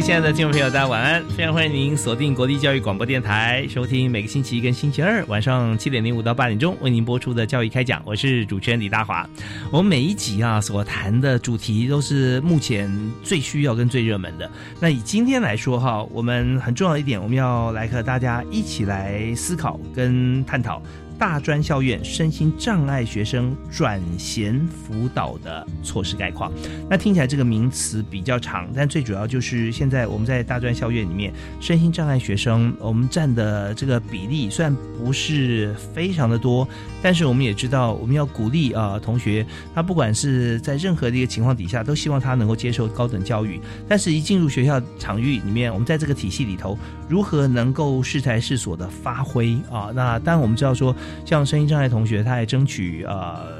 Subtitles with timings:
[0.00, 1.24] 亲爱的听众朋友，大家晚安！
[1.36, 8.00] 非常欢迎您锁定国立教育广播电台，收听每个星期一跟星期二晚上七点零五到八点钟为您播出的教育开讲。
[8.04, 9.28] 我是主持人李大华。
[9.72, 12.88] 我们每一集啊所谈的主题都是目前
[13.24, 14.48] 最需要跟最热门的。
[14.80, 20.80] 那以今天来说哈，我们很重要一点，我们要来和大家一起来思考跟探讨。
[21.18, 26.52] 大专校院身心障碍学生转衔辅导的措施概况，
[26.88, 36.66] 那听起来这个名词比较长，但最主要就是现在我们在大专校院里面，身心障碍学生我们占的这个比例虽然不是非常的多，
[37.02, 39.44] 但是我们也知道我们要鼓励啊同学，
[39.74, 49.90] 他不管是在任何的一个情况底下，都希望他能够接受高等教育，但是一进入学校场域里面，我们在这个体系里头如何能够适才适所的发挥啊？
[49.92, 50.94] 那当然我们知道说。
[51.24, 53.57] 像声音障碍同学，他还争取呃。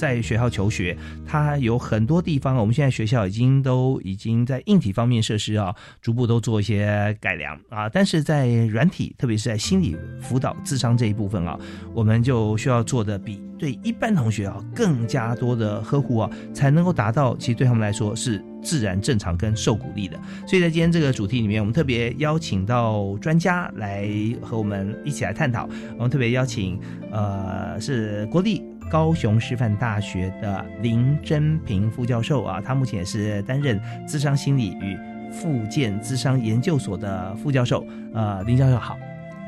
[0.00, 7.86] 在学校求学，它有很多地方，我们现在学校已经都已经在硬体方面设施啊，逐步都做一些改良啊。
[7.86, 11.58] 但是在软体，特别是在心理辅导、智商这一部分啊，
[11.92, 20.18] 我们就需要做的比对一般同学啊更加多的呵护啊，才能够达到其实对他们来说是自然、正常跟受鼓励的。
[20.46, 24.08] 所以在今天这个主题里面，我们特别邀请到专家来
[24.40, 25.68] 和我们一起来探讨。
[25.98, 26.80] 我们特别邀请
[27.12, 28.69] 呃是国立。
[28.90, 34.98] 高雄师范大学的林真平副教授啊，他目前也是担任智商心理与
[35.32, 37.86] 复健智商研究所的副教授。
[38.12, 38.98] 呃，林教授好，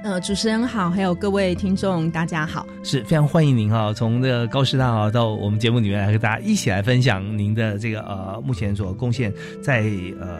[0.04, 9.82] 呃，主持人好，还有各位听众大家好，是非常欢迎您哈，从这个高师大啊到我们节目里面来和大家一起来分享您的这个呃目前所贡献在
[10.20, 10.38] 呃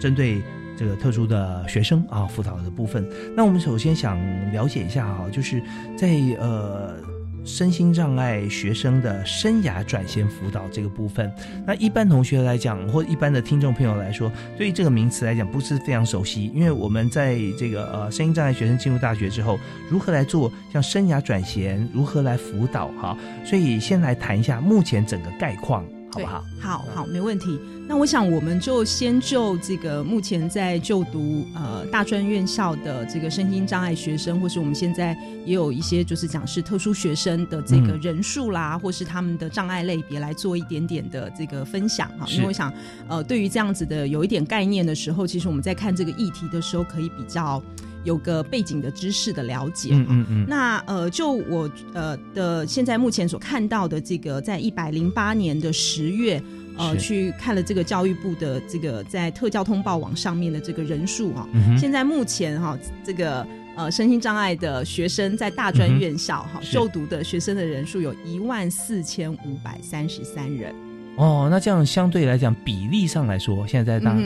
[0.00, 0.42] 针对
[0.76, 3.08] 这个特殊的学生啊辅导的部分。
[3.36, 4.18] 那我们首先想
[4.50, 5.62] 了解一下哈，就是
[5.96, 6.08] 在
[6.40, 7.13] 呃。
[7.44, 11.30] 身心障碍学生的生涯转型辅导这个部分，
[11.66, 19.58] 那一般同学来讲，或一般的听众朋友来说，对于这个名词来讲不是非常熟悉，因为我们在这个呃身心障碍学生进入大学之后，
[19.90, 25.84] 如何来做像生涯转型，如何来辅导哈，所以先来谈一下目前整个概况，
[26.14, 26.44] 好不好？
[26.60, 27.58] 好好，没问题。
[27.86, 35.14] 那我想，我们就先就这个目前在就读呃大专院校的这个身心障碍学生，或是我们现在
[35.44, 42.26] 也有一些就是讲是特殊学生的这个人数啦，或是他们的障碍类别来做一点点的这个分享哈。
[42.30, 42.72] 因为我想，
[43.06, 47.62] 呃，对于这样子的有一点概念的时候，其实我们在看这个议题的时候，可以比较
[48.04, 49.90] 有个背景的知识的了解。
[49.92, 50.46] 嗯嗯嗯。
[50.48, 56.42] 那呃，就我呃的现在目前所看到的这个，在一百零八年的十月。
[56.76, 61.46] 呃，去看了这个教育部的这个在特教通报网上面的这个人数啊，
[61.78, 70.74] 现在目前哈，这个呃身心障碍的学生在大专院校哈就读的学生的人数有一万四千五百三十三人。
[71.16, 74.16] 哦，那这样相对来讲比例上来说，现在在大。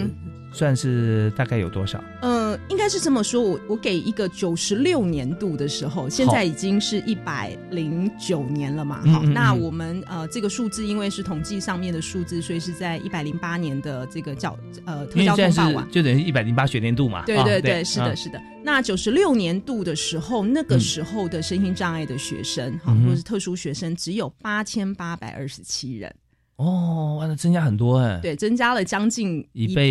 [0.50, 2.02] 算是大概有多少？
[2.22, 2.37] 呃，
[2.68, 9.02] 应该是这么说，我我给一个九十六年度的时候，现在已经是一百零九年了嘛。
[9.06, 17.24] 好，那我们呃这个数字因为是统计上面的数字，所以是在一百零八年的这个教呃特教通报网，就等于一百零八学年度嘛。
[17.24, 18.40] 对对对，是的，是的。
[18.62, 26.14] 那九十六年度的时候，那个时候的身心障碍的学生哈，或是特殊学生，只有八千八百二十七人。
[26.58, 29.90] 哦，那增加很多哎，对，增加了将近一倍，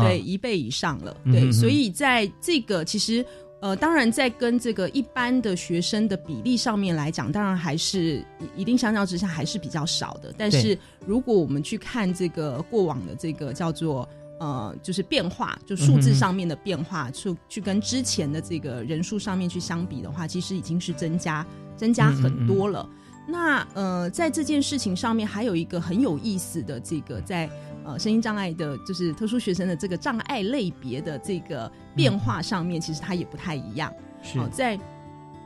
[0.00, 3.24] 对，一倍以上了，对，所以在这个其实
[3.60, 8.24] 呃，当然在跟这个一般的学生的比例上面来讲，当然还是
[8.56, 10.34] 一定相较之下还是比较少的。
[10.36, 10.76] 但是
[11.06, 14.08] 如果我们去看这个过往的这个叫做
[14.40, 22.88] 呃，就是变化，就数字上面的变化，去去跟之前的这个人数上面去相比的话，其实已经是增加增加很多了。
[23.30, 27.48] 那呃，在这件事情上面还有一个很有意思的这个，在
[27.84, 33.92] 呃身心障碍的，就是特殊学生的这个障碍类别的这个变化上面，其实它也不太一样。
[34.22, 34.80] 是好，在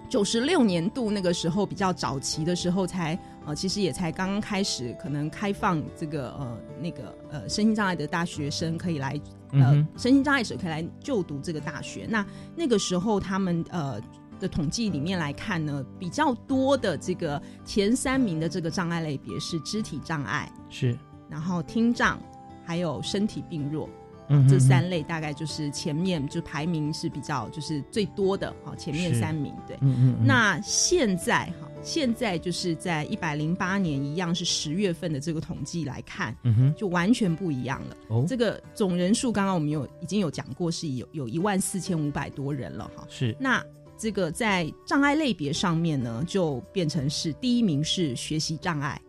[0.08, 9.20] 九十六年度那个时候比较早期的时候才，呃，其实也才刚刚开始，可能开放这个呃那个呃身心障碍的大学生可以来
[9.50, 12.06] 呃身心障碍者可以来就读这个大学。
[12.08, 12.25] 那
[12.55, 14.00] 那个时候他们呃
[14.43, 20.99] 的统计里面来看呢，比较多的这个前三名的这个障碍类别是肢体障碍，是，
[21.31, 22.21] 然后听障，
[22.67, 23.89] 还有身体病弱。
[24.29, 29.77] 嗯这三类大概就是前面就排名是比较就是最多的，哈，前面三名对。
[29.83, 37.97] 嗯嗯嗯，那现在哈，现在就是在一百零八年一样是十月份的这个统计来看，嗯哼就完全不一样了。
[38.09, 43.05] 哦这个总人数刚刚我们有已经有讲过，是有有一万四千五百多人了哈。
[43.11, 43.62] 是那
[44.02, 49.00] 这个在障碍类别上面呢，就变成是第一名是学习障碍，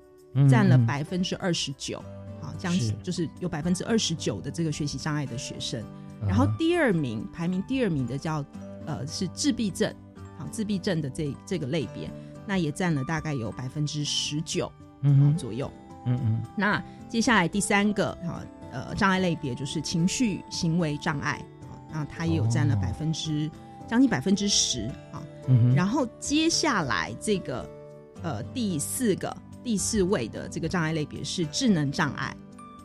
[0.47, 1.97] 占了百分之二十九，
[2.39, 2.93] 好，这样是。
[3.01, 5.83] 就是有百分之二十九的这个学习障碍的学生。
[6.21, 6.27] 嗯。
[6.27, 8.45] 然后第二名排名第二名的叫
[8.85, 9.91] 呃是自闭症，
[10.37, 12.07] 好自闭症的这这个类别，
[12.45, 15.71] 那也占了大概有百分之十九嗯左右。
[16.05, 16.43] 嗯嗯。
[16.55, 16.79] 那
[17.09, 22.79] 接下来第三个哈呃障碍类别就是情绪行为障碍，好，那它也有占了哦。
[22.79, 23.49] 百分之、
[23.93, 25.21] 将近百分之十啊。
[25.47, 27.69] 嗯，然后接下来这个
[28.23, 32.35] 呃第四个第四位的这个障碍类别是智能障碍。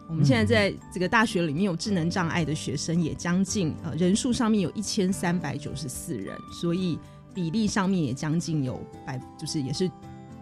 [0.06, 6.98] 我们现在在这个大学里面有智能障碍的学生也将近呃人数上面有一千三百九十四人，所以
[7.32, 9.90] 比例上面也将近有百就是也是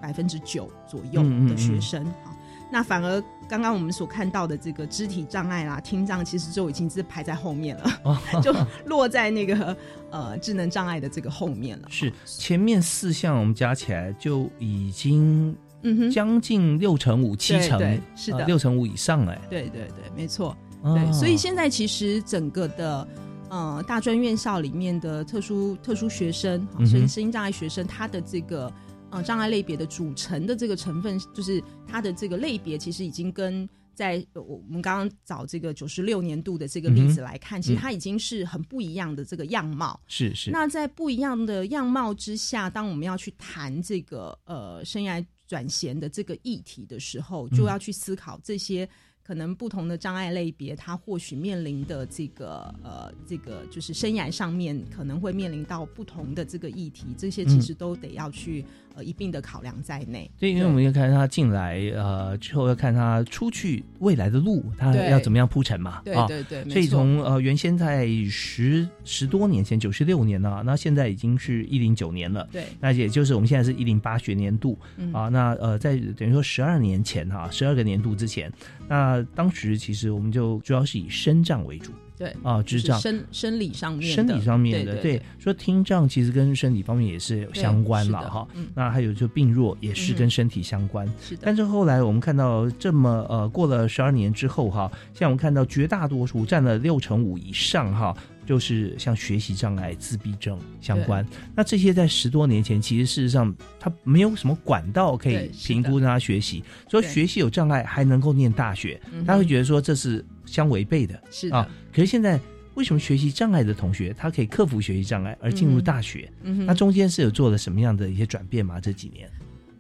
[0.00, 2.34] 百分之九左右的学生啊。
[2.72, 8.54] 那反而刚刚我们所看到的这个肢体障碍啦、听障，其实就已经是排在后面了，哦 就
[8.86, 9.76] 落在那个
[10.10, 11.88] 呃智能障碍的这个后面了。
[11.90, 18.38] 是前面四项我们加起来就已经嗯哼，将近六成五、七成，对是的。
[18.38, 20.56] 呃六成五以上哎，对对对，没错。
[20.82, 23.08] 哦对，所以现在其实整个的
[23.48, 26.86] 呃大专院校里面的特殊特殊学生，好嗯哼。
[26.86, 28.72] 身身心障碍学生，他的这个
[29.10, 39.98] 呃障碍类别的组成的这个成分，就是它的这个类别，其实已经跟在呃我我们刚刚找这个九十六年度的这个例子来看，其实它已经是很不一样的这个样貌。
[40.06, 48.86] 是是，那在不一样的样貌之下，当我们要去谈这个呃生涯转衔的这个议题的时候，就要去思考这些
[49.26, 58.64] 可能不同的障碍类别，他或许面临的这个呃这个就是生涯上面可能会面临到不同的这个议题，这些其实都得要去
[58.94, 60.30] 呃一并的考量在内。
[60.38, 66.26] 对，因为我们要看他进来，呃，之后要看他出去未来的路，他要怎么样铺陈嘛，啊。
[66.28, 66.86] 对对对，所以。
[66.86, 75.28] 从呃原先在十十多年前，九十六年了，那现在已经是一零九年了，对，那也就是我们现在是一零八学年度嗯啊。
[75.28, 78.50] 那呃，在等于说十二年前哈，十二个年度之前，
[78.88, 82.98] 那当时其实我们就主要是以身障为主对啊，智障。
[82.98, 88.48] 就是生生理上面生理上面的，对说听障其实跟身体方面也是对相关了哈。
[88.54, 90.16] 嗯，那还有就病弱也是嗯。
[90.16, 101.26] 跟身体相关，是的，但是后来我们看到这么呃过了十二年之后哈，像我们看到绝大多数占了六成五以上哈，就是像学习障碍、自闭症相关。
[101.54, 111.68] 那这些在十多年前，其实事实上他没有什么管道可以评估让他学习，说对学习有障碍还能够念大学，他会觉得说这是相违背的是的，啊。
[111.92, 112.40] 可是现在
[112.74, 116.30] 为什么学习障碍的同学他可以克服学习障碍而进入嗯大学？
[116.44, 118.80] 嗯哼那中间是有做了什么样的一些转变吗？
[118.80, 119.28] 这几年？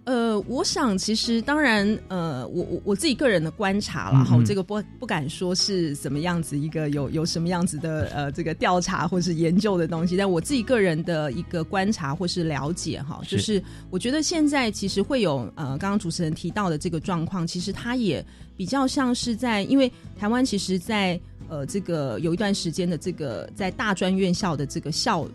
[0.06, 4.42] 呃，我想其实当然，呃，我我我自己个人的观察啦，哈、嗯。
[4.42, 13.60] 嗯这个不不敢说是怎么样子一个有有什么样子的呃这个调查或是研究的东西，但我自己个人的一个观察或是了解哈，就是
[13.90, 18.24] 我觉得现在其实会有呃刚刚主持人提到的这个状况，其实它也
[18.56, 25.28] 比较像是在因为台湾其实在呃这个有一段时间的这个在大专院校的这个校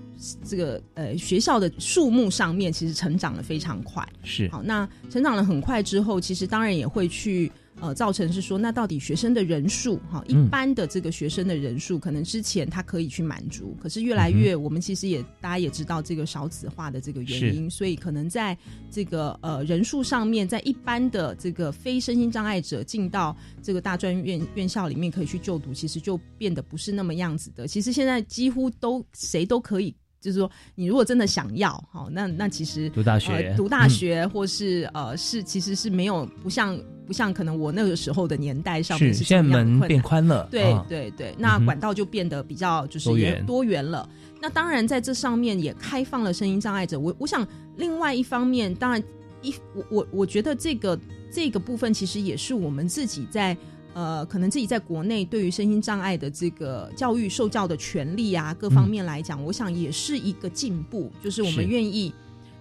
[0.44, 4.08] 这个呃学校的数目上面，其实成长的非常快。
[4.24, 7.52] 是好，那成长了很快之后，其实当然也会去
[7.82, 18.58] 呃造成是说，那到底学生的人数哈，一嗯般的这个学生的人数，可能之前他可以去满足，可是越来越，我们其实也大家也知道这个少子化的这个原因，所以可能在
[18.90, 27.68] 这个呃人数上面，在一般的这个非身心障碍者进到这个大专院院校里面可以去就读，其实就变得不是那么样子的。
[27.68, 29.96] 其实现在几乎都谁都可以。
[30.22, 44.08] 就是说，你如果真的想要，好，那那其实读大学呃、读大学，或是呃，是其实是没有不像不像可能我那个时候的年代上面是，现在门变宽了，对啊对对，那管道就变得比较就是也多元多元了。
[44.40, 47.00] 那当然在这上面也开放了声音障碍者。
[47.00, 47.46] 我我想
[47.78, 49.04] 另外一方面，当然
[49.42, 51.00] 一我我我觉得这个
[51.32, 53.58] 这个部分其实也是我们自己在
[53.94, 62.14] 呃，可能自己在国内对于身心障碍的这个教育受教的权利啊，各方面来讲，我想也是一个进步，就是我们愿意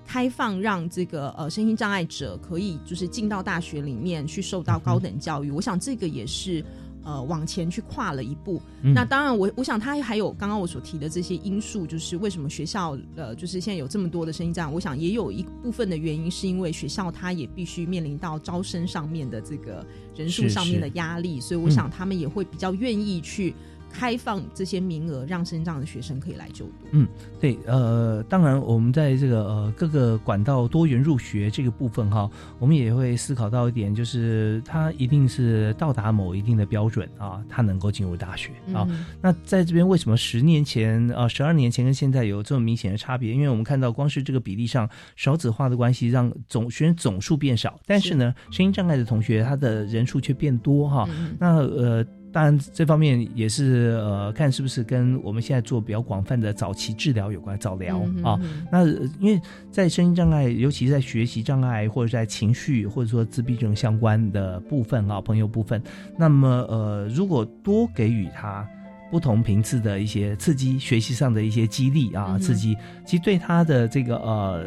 [0.06, 6.64] 开放让这个呃身心障碍者可以就是进到大学里面去受到高等教育，我想这个也是。
[7.02, 8.60] 呃，往前去跨了一步。
[8.82, 19.84] 嗯那当然我，我想他还有刚刚我所提的这些因素，就是为什么学校呃，就是现在有这么多的声音这样，我想也有一部分的原因，是因为学校它也必须面临到招生上面的这个
[20.16, 23.54] 人数上面的压力，所以我想他们也会比较愿意去
[23.92, 26.72] 开放这些名额，让身障的学生可以来就读。
[26.92, 27.06] 嗯
[27.40, 38.86] 对，呃，当然，我们在这个呃各个管道多元入学这个部分哈，我们也会思考到一点，就是他一定是到达某一定的标准啊，他能够进入大学啊。
[38.88, 43.32] 嗯那在这边为什么十年前啊、十二年前跟现在有这么明显的差别？
[43.32, 51.08] 因为我们看到光是这个比例上少子化的关系，让总学生总数变少，但是呢，声音障碍的同学他的人数却变多哈。
[51.10, 58.38] 嗯那呃，当然这方面也是呃，看是不是跟我们现在做比较广泛的早期治疗有关，早疗、啊。
[58.70, 65.82] 那呃因为在声音障碍，尤其是在学习障碍或者在情绪或者说自闭症相关的部分啊，朋友部分，
[66.18, 68.66] 那么呃，如果多给予他。
[69.10, 74.66] 不同频次的一些刺激，学习上的一些激励啊，刺激，其实对他的这个呃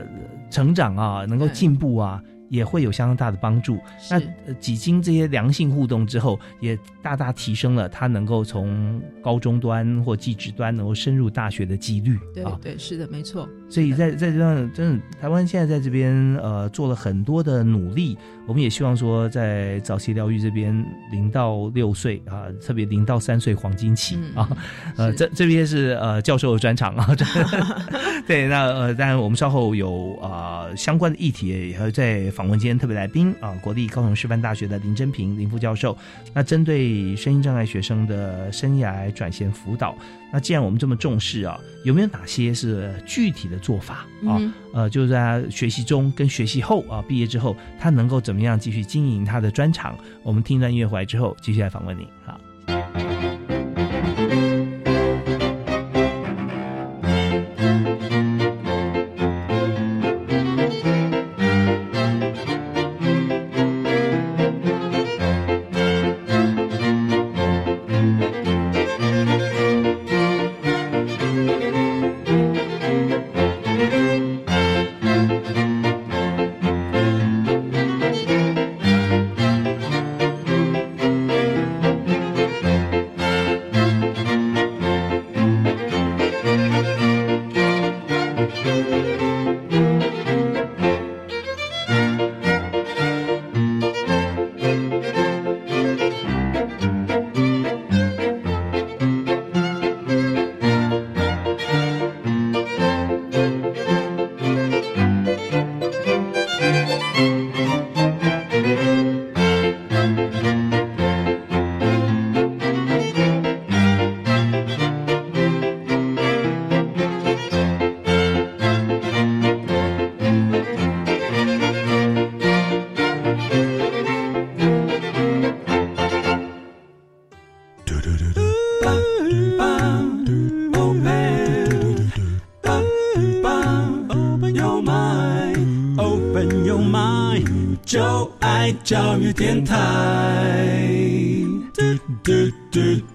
[0.50, 3.80] 成长啊，能够对进步啊，也会有相当大的帮助。
[4.10, 12.58] 那呃几经这些良性互动之后，也大大提升了他能够从高中端或技职端能够深入大学的几率啊。
[12.62, 13.48] 对对，是的，没错。
[13.70, 24.58] 所以在在这样，真的台湾现在在这边呃做了很多的努力，我们也希望说在早期疗愈这边零到六岁啊，特别零到三岁黄金期、嗯啊，
[24.98, 27.26] 呃这这边是呃教授的专场啊，这
[28.28, 35.98] 对，那呃当然我们稍后有啊、呃相关的议题也会在访问今天特别来宾啊，国立高雄师范大学的林真平林副教授，
[36.34, 39.96] 那针对声音障碍学生的生涯转型辅导。
[40.32, 44.38] 那既然我们这么重视啊，有没有哪些是具体的做法啊？
[44.40, 49.96] 嗯呃，就是在他学习中跟学习后啊，毕业之后，他能够怎么样继续经营他的专长？
[50.24, 52.08] 我们听一段音乐回来之后，继续来访问您。
[52.26, 52.40] 好。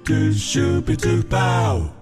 [0.09, 1.98] Doo shooby doo bow.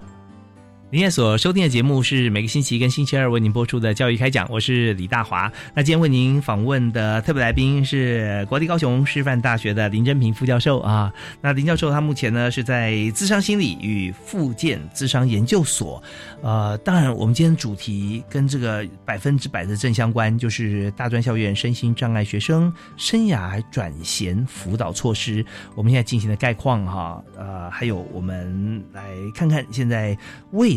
[0.89, 5.51] 您现在所收听的节目是每个星期一跟星期二为您播出的教育开讲，我是李大华。
[5.75, 11.11] 那今天为您访问的特别来宾是国立高雄师范大学的林真平副教授啊。
[11.41, 16.01] 那林教授他目前呢是在智商心理与复健智商研究所。
[16.41, 25.45] 呃，当然我们今天主题跟这个百分之百的正相关，就是大专校院身心障碍学生生涯转衔辅导措施。
[25.75, 29.03] 我们现在进行的概况哈，呃，还有我们来
[29.35, 30.17] 看看现在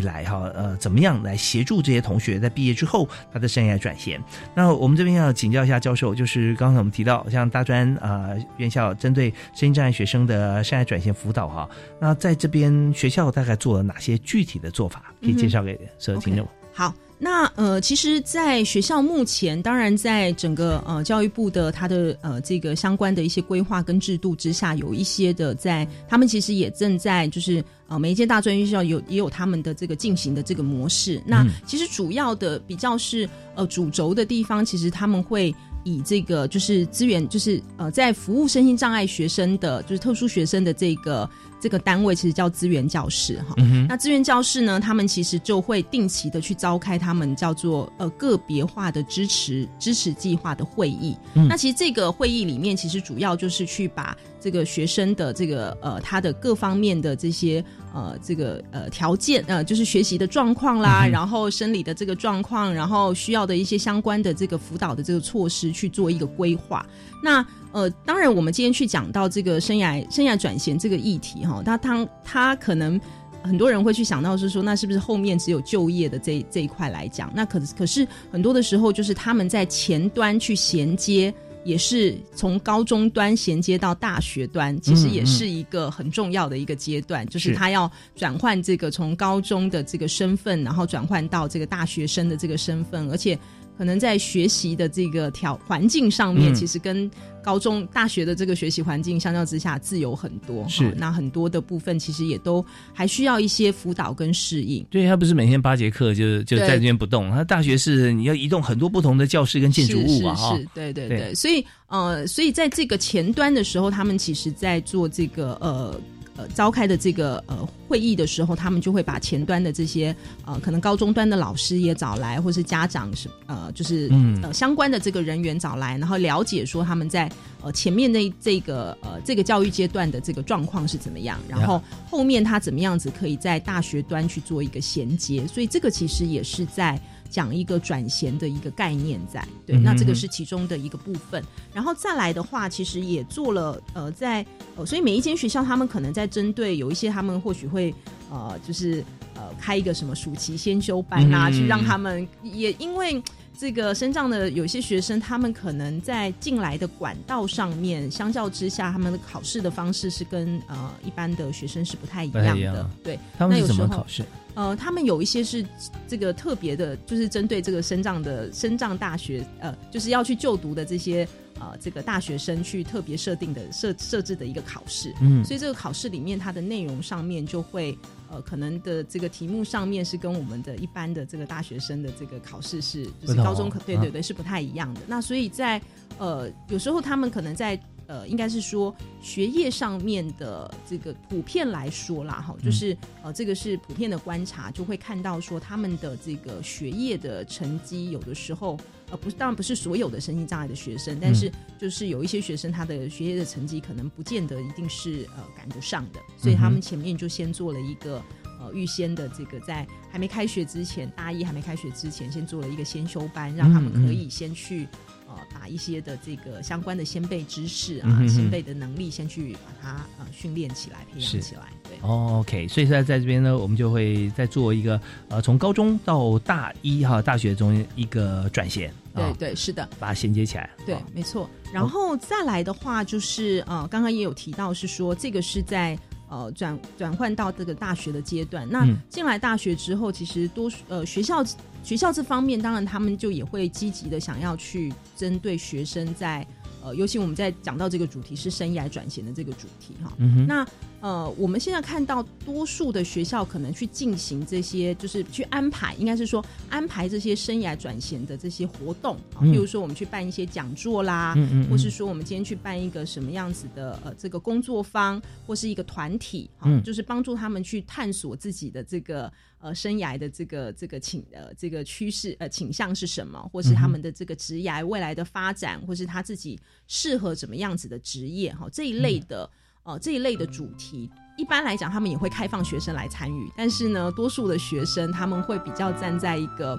[0.01, 4.19] 未来哈，呃，怎么样来协助这些同学在毕业之后他的生涯转型。
[4.55, 11.69] 那我们这边要请教一下教授，就是刚才我们提到像大专啊、呃、院校针对身心障碍学生的生涯转型辅导哈，
[12.01, 16.49] 那在这边学校大概做了哪些具体的做法，可以介绍给所有听众？
[16.73, 31.21] 好，那呃，其实，在学校目前，当然在整个呃教育部的它的呃这个相关的一些规划跟制度之下，有一些的在他们其实也正在就是呃每一间大专院校有也有他们的这个进行的这个模式。
[31.27, 41.29] 那其实主要的比较是呃主轴的地方，其实他们会以这个就是资源，就是呃，在服务身心障碍学生的，就是特殊学生的这个
[41.61, 43.55] 这个单位，其实叫资源教室哈。
[43.59, 51.17] 嗯那资源教室呢，他们其实就会定期的去召开他们叫做呃个别化的支持支持计划的会议。
[51.35, 57.63] 嗯那其实这个会议里面，其实主要就是去把这个学生的这个呃他的各方面的这些
[57.93, 66.87] 呃这个呃条件呃就是学习的状况啦，嗯然后生理的这个状况，然后需要的一些相关的这个辅导的这个措施去做一个规划。
[67.23, 73.01] 那呃，当然我们今天去讲到这个生涯生涯转型这个议题哈，他他他可能。
[73.43, 77.33] 很多人会去想到是说，那是不是后面只有就业的这这一块来讲？
[77.35, 81.33] 那可可是很多的时候，就是他们在前端去衔接，
[81.65, 93.39] 也是从高中端衔接到大学端，其实也是一个很重要的一个阶段，就是是他要转换这个从高中的这个身份，然后转换到这个大学生的这个身份，而且
[93.81, 97.11] 可能在学习的这个条环境上面，嗯其实跟
[97.43, 100.69] 高中、大学的这个学习环境相较之下自由很多。
[100.69, 104.85] 是哈那很多的部分其实也都还需要一些辅导跟适应。
[104.91, 115.99] 对他不是每天八节课就就对在这边不动，他大学是你要移动很多不同的教室跟建筑物啊，哈是对对对，所以呃，所以在这个前端的时候，他们其实在做这个呃。
[116.41, 120.15] 呃，召开的这个呃会议的时候，他们就会把前端的这些
[120.47, 127.31] 呃，可能高中端的老师也找来，或是家长是呃，就是、嗯呃相关的这个人员找来，然后了解说他们在
[127.63, 136.99] 呃前面那这个呃这个教育阶段的这个状况是怎么样，然后后面他怎么样子可以在大学端去做一个衔接，所以这个其实也是在
[137.31, 141.43] 讲一个转衔的一个概念在，对，那这个是其中的一个部分。
[141.73, 144.45] 然后再来的话，其实也做了呃，在
[144.77, 147.95] 呃，所以每一间学校他们可能在针对有一些他们或许会
[148.31, 153.23] 呃，就是呃开一个什么暑期先修班啊，嗯去让他们也因为。
[153.61, 162.91] 这个身障的有些学生，他们可能在进来的管道上面，相较之下，他们的考试的方式是跟呃一般的学生是不太一样的。
[163.05, 164.25] 对，他们有时么考试？
[164.55, 165.63] 呃，他们有一些是
[166.09, 171.29] 这个特别的，就是针对这个身障的身障大学，呃，就是要去就读的这些
[171.61, 175.15] 呃这个大学生去特别设定的设设置的一个考试。
[175.21, 177.97] 嗯所以这个考试里面，它的内容上面就会
[178.31, 185.01] 呃，可能的这个题目上面是跟我们的一般的这个大学生的这个考试是，就是高中哦可对对对是不太一样的。
[185.07, 185.81] 那所以在
[186.19, 198.79] 呃有时候他们可能在呃应该是说学业上面的这个普遍来说啦，哈，就是、呃这个是普遍的观察，就会看到说他们的这个学业的成绩有的时候。
[199.11, 208.23] 呃，不是，当然不是所有的身心障碍的学生，但是就是有一些学生他的学业的成绩可能不见得一定是呃赶得上的，所以他们前面就先做了一个
[208.61, 214.87] 呃预先的这个在还没开学之前，大一还没开学之前，先做了一个先修班，让他们可以先去
[215.27, 221.97] 呃把一些的这个相关的先辈知识啊、先辈的能力先去把它呃训练起来、培养起来，对。
[222.03, 230.71] 哦，OK，所以在在这边呢，我们就会再做一个呃，从高中到大一哈，大学中一个转衔，啊，对对，是的，把它衔接起来。
[230.87, 231.49] 对啊，没错。
[231.73, 238.69] 然后再来的话，就是呃，刚刚也有提到是说，这个是在呃转转换到这个大学的阶段。
[238.71, 241.45] 那嗯进来大学之后，其实多数呃学校
[241.83, 246.47] 学校这方面，当然他们就也会积极的想要去针对学生在
[246.83, 250.13] 呃，尤其我们在讲到这个主题是生涯转型的这个主题哈。
[250.19, 250.67] 嗯，那
[251.01, 279.49] 呃，我们现在看到多数的学校可能去进行这些，就是去安排，应该是说安排这些生涯转型的这些活动啊，嗯譬如说我们去办一些讲座啦，嗯嗯嗯或是说我们今天去办一个什么样子的呃这个工作坊，或是一个团体啊，嗯就是帮助他们去探索自己的这个呃生涯的这个这个倾呃这个趋势呃倾向是什么，或是他们的这个职业未来的发展，或是他自己适合怎么样子的职业哈这一类的。
[279.83, 286.79] 呃这一类的主题，一般来讲，他们也会开放学生来参与，但是呢，多数的学生他们会比较站在一个。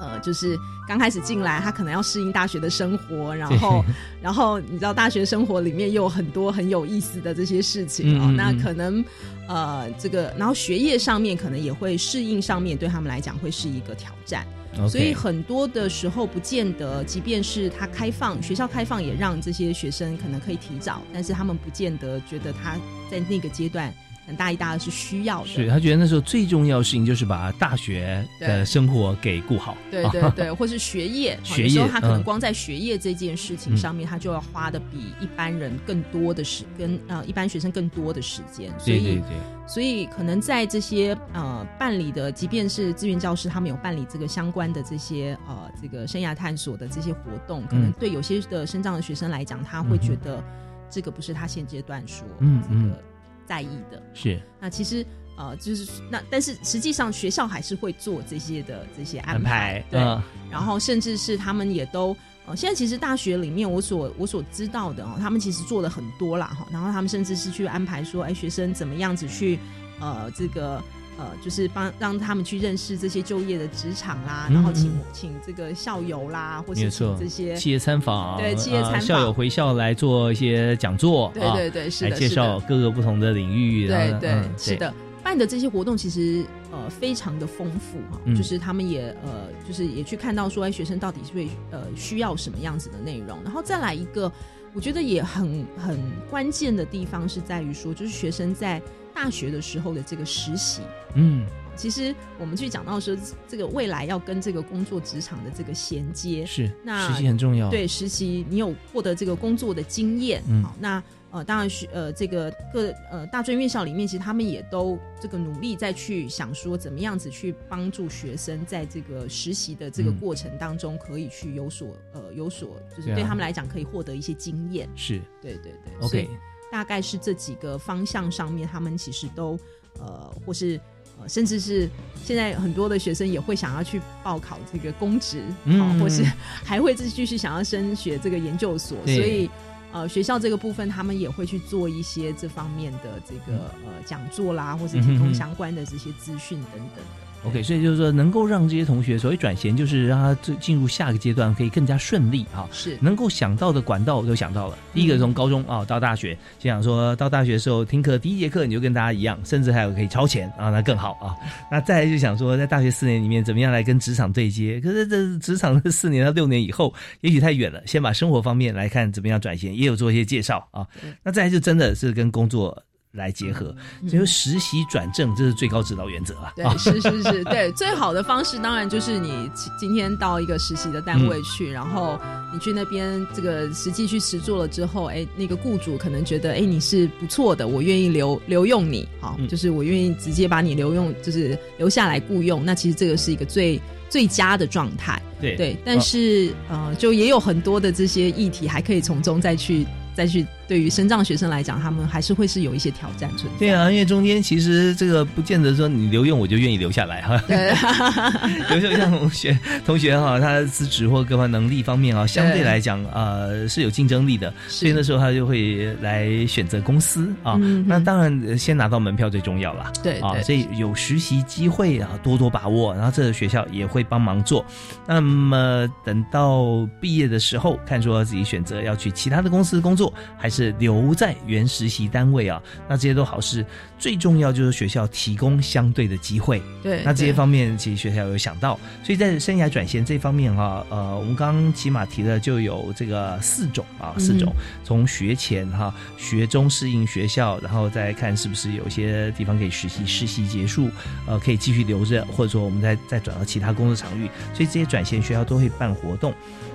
[0.00, 0.58] 呃，就是
[0.88, 3.84] 刚开始进来，他可能要适应大学的生活，然后，
[4.20, 9.04] 然后你知道大学生活里面又有很多很有意思的这些事情哦，嗯嗯嗯那可能
[9.46, 14.46] 呃，这个然后学业上面可能也会适应上面对他们来讲会是一个挑战。
[14.88, 22.76] 所以很多的时候不见得，即便是他开放学校开放，也让这些学生可能可以提早，但是他们不见得觉得他
[23.10, 23.92] 在那个阶段
[24.30, 25.48] 很大一大二是需要的。
[25.48, 32.22] 是他觉得那时候最重要的事情就是把大学的生活给顾好，对对对，或是学业， 学业时候他可能嗯。
[32.22, 47.94] 光在学业这件事情上面，他就要花的比一般人更多的时，跟呃一般学生更多的时间，所以对对对，所以可能在这些呃办理的，即便是志愿教师，他们有办理这个相关的这些呃这个生涯探索的这些活动，可能嗯。
[47.98, 50.42] 对有些的身障的学生来讲，他会觉得
[50.88, 53.02] 这个不是他现阶段说嗯嗯这个
[53.50, 54.00] 在意的。
[54.14, 55.04] 是那其实
[55.36, 62.16] 呃就是那，但是实际上学校还是会做这些的这些安安排，对，嗯然后甚至是他们也都。
[62.46, 69.58] 呃，现在其实大学里面，我所我所知道的哦，他们其实做了很多啦哈，然后他们甚至是去安排说，哎，学生怎么样子去，
[70.00, 70.82] 呃，这个
[71.20, 75.00] 呃，就是帮让他们去认识这些就业的职场啦，嗯然后请嗯。
[75.12, 88.34] 请这个校友啦，或是没错请这些，企业参访，对企业参访呃校友回校来做一些讲座，啊对对对，是的，来介，绍各个不同的领域，对对嗯是的，办的这些活动其实呃非常的丰富哈、嗯。
[88.34, 94.30] 就是他们也呃就是也去看到说，哎，学生到底是会呃需要什么样子的内容，然后再来一个，
[94.72, 98.80] 我觉得也很很关键的地方是在于说，就是学生在
[99.14, 100.80] 大学的时候的这个实习。
[101.14, 101.44] 嗯
[101.80, 103.16] 其实我们去讲到说，
[103.48, 110.62] 这个未来要跟这个工作职场的这个衔接，是那实习很重要，对实习，你有获得这个工作的经验，嗯。
[110.62, 120.18] 好，那呃，当然是呃，这个各呃大专院校里面，其实他们也都这个努力再去想说，怎么样子去帮助学生在这个实习的这个嗯。
[120.18, 125.18] 过程当中，可以去有所呃有所，就是对他们来讲可以获得一些经验，是。
[125.40, 126.06] 对对对。
[126.06, 126.28] OK，
[126.70, 129.56] 大概是这几个方向上面，他们其实都
[130.00, 130.89] 呃，或是呃，
[131.28, 131.88] 甚至是
[132.24, 136.24] 现在很多的学生也会想要去报考这个公职，嗯好或是
[136.64, 139.50] 还会继续想要升学这个研究所，所以。
[139.92, 147.26] 呃，学校这个部分，他们也会去做一些这方面的这个呃讲座啦，或是提供相关的这些资讯等等的。
[147.42, 152.68] OK，所以就是说，能够让这些同学所谓转衔，就是让他进进入下个阶段可以更加顺利啊。
[152.70, 154.76] 是能够想到的管道我都想到了。
[154.92, 161.34] 第一个从高中啊到大学，就想说到大学的时候听课第一节课你就跟大家一样，甚至还有可以超前啊，那更好啊。
[161.72, 164.78] 那再来就想说在大学四年里面怎么样来跟职场对接？
[164.80, 170.86] 可是这职场这四年到六年以后，也许太远了，先把生活方面来看怎么样转型，也有做一些介绍啊。
[171.22, 172.82] 那再来就真的是跟工作。
[173.12, 173.74] 来结合，
[174.08, 176.52] 就是实习转正，这是最高指导原则啊。
[176.54, 182.20] 对，是是是，对，最好的方式当然就是你今今天到一个实习的单嗯位去，然后
[182.52, 189.48] 你去那边这个实际去实做了之后，哎，那个雇主可能觉得，哎，你是不错的，我愿意留留用你，好，嗯。
[189.48, 195.56] 就是我愿意直接把你留用，就是留下来雇佣，那其实这个是一个最最佳的状态，对。
[195.56, 203.58] 对，但是、呃，就也有很多的这些议题还可以从中再去再去，对于深藏学生来讲，他们还是会是有一些挑战存在。
[203.58, 207.36] 对啊，因为中间其实这个不见得说你留用我就愿意留下来哈。
[207.48, 207.70] 对，
[208.72, 217.58] 有时候像同学同学哈，他的资质或各方能力方面啊，相对对来讲呃是有竞争力的，所以那时候他就会来选择公司啊。
[217.60, 219.86] 嗯那当然呃先拿到门票最重要啦。
[219.86, 222.94] 啊，对啊所以有实习机会啊，多多把握。
[222.94, 224.64] 然后这个学校也会帮忙做。
[225.04, 233.64] 那么等到毕业的时候，看说自己选择要去其他的公司工作，还是留在原实习单位啊，那这些都好事。
[233.98, 236.62] 最重要就是学校提供相对的机会。
[236.82, 250.88] 对，那这些方面其实学校有想到，所以在生涯转型这方面哈、呃，我们刚刚起码提的就有这个四种啊，嗯四种，从学前哈、学中适应学校，然后再看是不是有些地方可以实习，实习结束，
[251.26, 256.32] 呃，可以继续留着，或者说我们再再转到其他工作场域，所以这些转型学校都会办活动。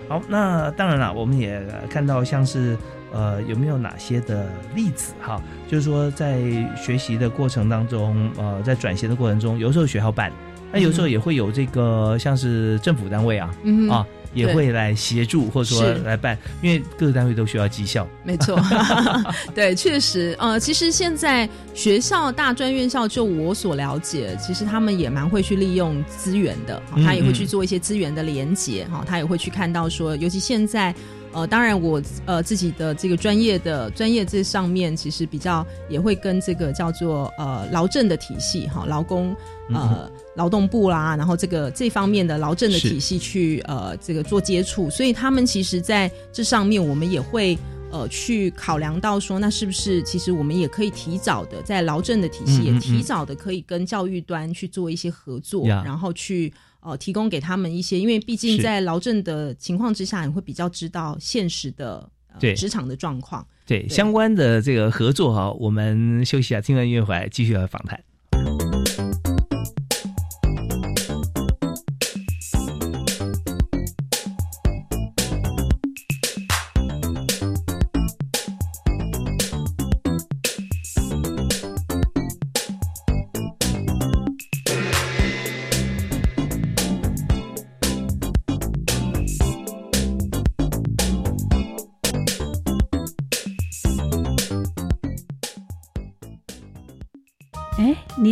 [0.08, 2.78] 好，那当然了，我们也看到像是
[3.12, 6.39] 呃有没有哪些的例子哈，就是说在
[6.76, 10.32] 学习的过程当中，呃，在转型的过程中，有时候学校办，
[10.72, 18.06] 那有时候也会有这个像是政府单位啊、嗯啊，也会来协助或者说来办，因为各个单位都需要绩效。
[18.24, 18.60] 没错，
[19.56, 30.94] 对，确实，呃，其实现在学校大专院校，就我所了解，其实他们也蛮会去利用资源的，他也会嗯去做一些资源的连接，哈，他也会去看到说，尤其现在。
[31.36, 39.36] 呃，当然我呃自己的这个专业的专业这上面，其实比较也会跟这个叫做呃劳政的体系哈，劳工
[39.67, 47.58] 嗯呃劳动部啦，然后这个这方面的劳政的体系去呃这个做接触，所以他们其实在这上面，我们也会
[47.91, 55.84] 呃去考量到说，那是不是其实我们也可以提早的在劳政的体系也提早的可以跟教育端去做一些合作，呀。
[55.86, 56.54] 然后去。
[56.86, 62.54] 呃，提供给他们一些，因为毕竟在劳政的情况之下，你会比较知道现实的、呃对。
[62.54, 63.88] 职场的状况，对。
[63.89, 68.00] 相关的这个合作哈，我们休息一下，听完音乐回来继续来访谈。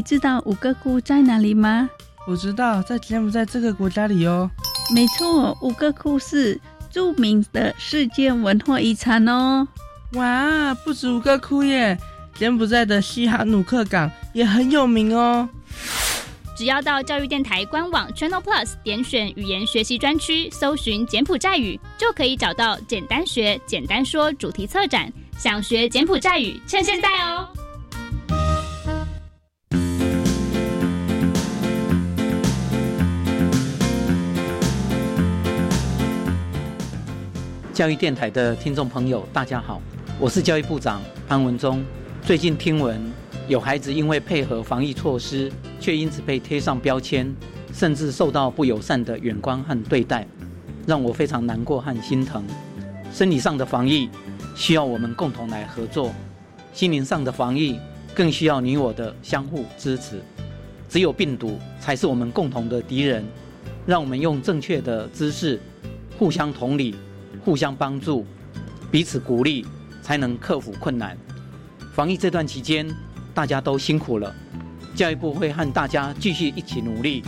[0.03, 1.89] 知道五个窟在哪里吗？
[2.27, 4.49] 我知道，在柬埔寨这个国家里哦。
[4.93, 6.59] 没错，五个窟是
[6.91, 9.67] 著名的世界文化遗产哦。
[10.13, 11.97] 哇，不止五个窟耶！
[12.35, 15.47] 柬埔寨的西哈努克港也很有名哦。
[16.55, 25.11] 只要到教育电台官网 Channel Plus 点选语言学习专区，搜寻柬埔寨语，就可以找到“简单学、简单说”主题策展。
[25.37, 27.47] 想学柬埔寨语，趁现在哦！
[37.73, 39.81] 教育电台的听众朋友，大家好，
[40.19, 41.83] 我是教育部长潘文忠。
[42.21, 43.01] 最近听闻
[43.47, 47.33] 有孩子因为配合防疫措施，却因此被贴上标签，
[47.73, 50.27] 甚至受到不友善的眼光和对待，
[50.85, 52.45] 让我非常难过和心疼。
[53.11, 54.07] 生理上的防疫
[54.55, 56.13] 需要我们共同来合作，
[56.73, 57.79] 心灵上的防疫
[58.13, 60.21] 更需要你我的相互支持。
[60.87, 63.25] 只有病毒才是我们共同的敌人，
[63.87, 65.59] 让我们用正确的姿势，
[66.19, 66.93] 互相同理。
[67.43, 68.25] 互相帮助，
[68.89, 69.65] 彼此鼓励，
[70.01, 71.17] 才能克服困难。
[71.93, 72.87] 防疫这段期间，
[73.33, 74.33] 大家都辛苦了。
[74.95, 77.21] 教育部会和大家继续一起努力。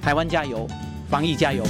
[0.00, 0.68] 台湾加油，
[1.08, 1.64] 防疫加油！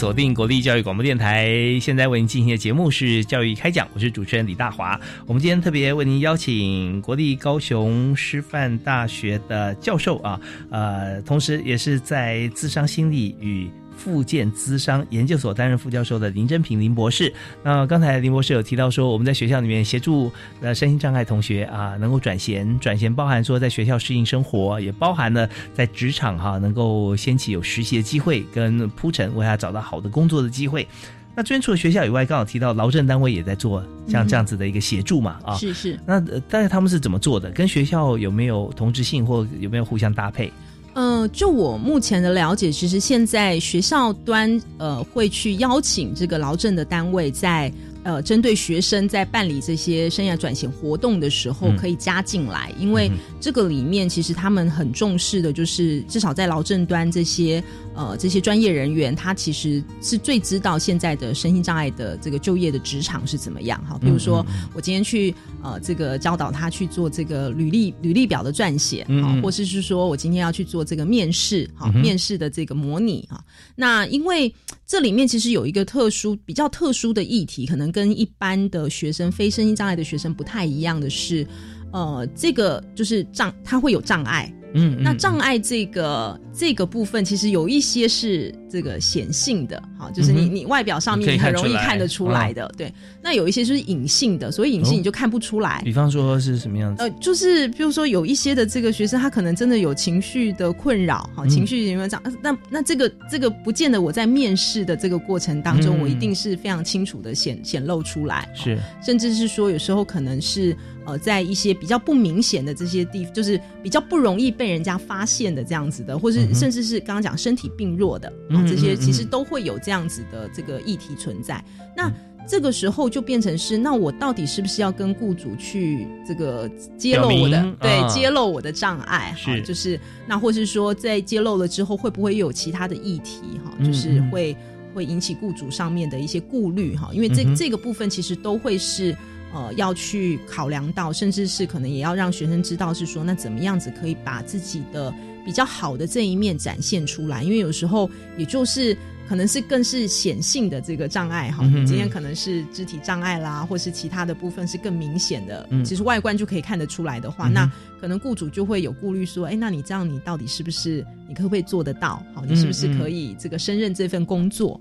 [0.00, 4.98] 锁定国立教育广播电台，现在为您进行的节目是教育开讲，我是主持人李大华。
[5.26, 17.32] 我们今天特别为您邀请国立高雄师范大学的教授啊，呃，同时也是在智商心理与复健资商研究所担任副教授的林真平林博士。
[17.62, 30.86] 那刚才林博士有提到说，我们在学校里面协助呃身心障碍同学啊，能够转衔，转衔包含说在学校适应生活，也包含了在职场哈、能够掀起有实习的机会跟铺陈，为他找到好的工作的机会。
[31.32, 35.98] 那这边除了学校以外，刚好提到劳政单位也在做像这样子的一个协助嘛啊，是是。
[36.04, 37.50] 那呃大概他们是怎么做的？
[37.52, 40.52] 跟学校有没有同质性，或有没有互相搭配？
[41.00, 47.72] 呃，就我目前的了解，其实现在学校端呃会去邀请这个劳政的单位在。
[48.02, 57.62] 呃，针对学生在办理这些生涯转型活动的时候，嗯可以加进来，因为这个里面其实他们很重视的，就是至少在劳政端这些
[57.94, 63.98] 呃这些专业人员，他其实是最知道现在的身心障碍的这个就业的职场是怎么样哈。
[63.98, 73.42] 比如说，我今天去呃这个教导他去做这个履历履历表的撰写，嗯啊，或是是说我今天要去做这个面试，哈，面试的这个模拟啊。
[73.74, 74.52] 那因为
[74.86, 81.46] 这里面其实有一个特殊、比较特殊的议题，可能跟一般的学生、非身心障碍的学生不太一样的是，
[81.92, 84.52] 呃，这个就是障，他会有障碍。
[84.74, 92.92] 嗯那障碍这个这个部分，其实有一些是这个显性的，哈，就是你嗯你外表上面很容易看得出来的，对。
[93.22, 95.82] 那有一些就是隐性的，所以隐性你就看不出来。
[95.84, 97.02] 比方说是什么样子？
[97.02, 102.22] 呃，就是比如说有一些的这个学生，他可能真的有情绪的困扰，哈，嗯情绪有没有这样？
[102.24, 121.64] 呃那那这个这个不见得我在面试的这个过程当中，嗯我一定是非常清楚的显显露出来，是甚至是说有时候可能是呃在一些比较不明显的这些地，就是比较不容易被人家发现的这样子的，或是甚至是刚刚讲身体病弱的啊、嗯这些其实都会有这样子的这个议题存在。
[121.96, 122.12] 那
[122.46, 129.34] 这个时候就变成是，那我到底是不是要跟雇主去这个揭露我的对、啊揭露我的障碍？
[129.42, 133.40] 哈就是那或是说在揭露了之后，会不会又有其他的议题？
[133.64, 134.54] 哈，嗯就是嗯会、
[134.94, 139.16] 会引起雇主上面的一些顾虑哈，因为这、嗯这个部分其实都会是。
[139.52, 145.12] 呃，要去考量到，甚至是可能也要让学生知道，是说那怎么样子可以把自己的
[145.44, 148.96] 比较好的这一面展现出来，因为有时候也就是
[149.28, 162.22] 可能是更是显性的这个障碍哈，你今天可能是肢体障碍啦，或是其他的部分是更明显的，嗯其实外观就可以看得出来的话，嗯那可能雇主就会有顾虑说，哎，那你这样你到底是不是你可不可以做得到？
[162.34, 164.80] 好，你是不是可以这个胜任这份工作？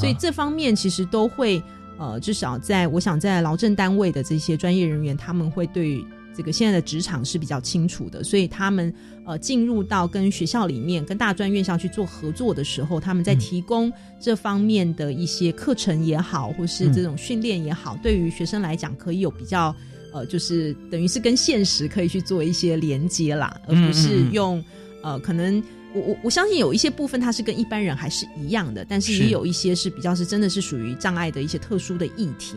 [0.00, 1.62] 所以这方面其实都会
[1.98, 6.04] 呃，至少在我想在劳政单位的这些专业人员，他们会对
[6.36, 8.92] 这个现在的职场是比较清楚的，所以他们
[9.24, 19.74] 呃进入到跟学校里面、跟大专院校去做合作的时候，他们在嗯提供这方面的一些课程也好，或是这种训练也好，对于学生来讲可以有比较
[20.12, 24.64] 呃，就是等于是跟现实可以去做一些连接啦，而不是嗯嗯嗯用
[25.02, 25.62] 呃可能。
[25.96, 32.54] 我我我相信有一些部分它是跟一般人还是一样的，但是是也有一些是比较是真的是属于障碍的一些特殊的议题。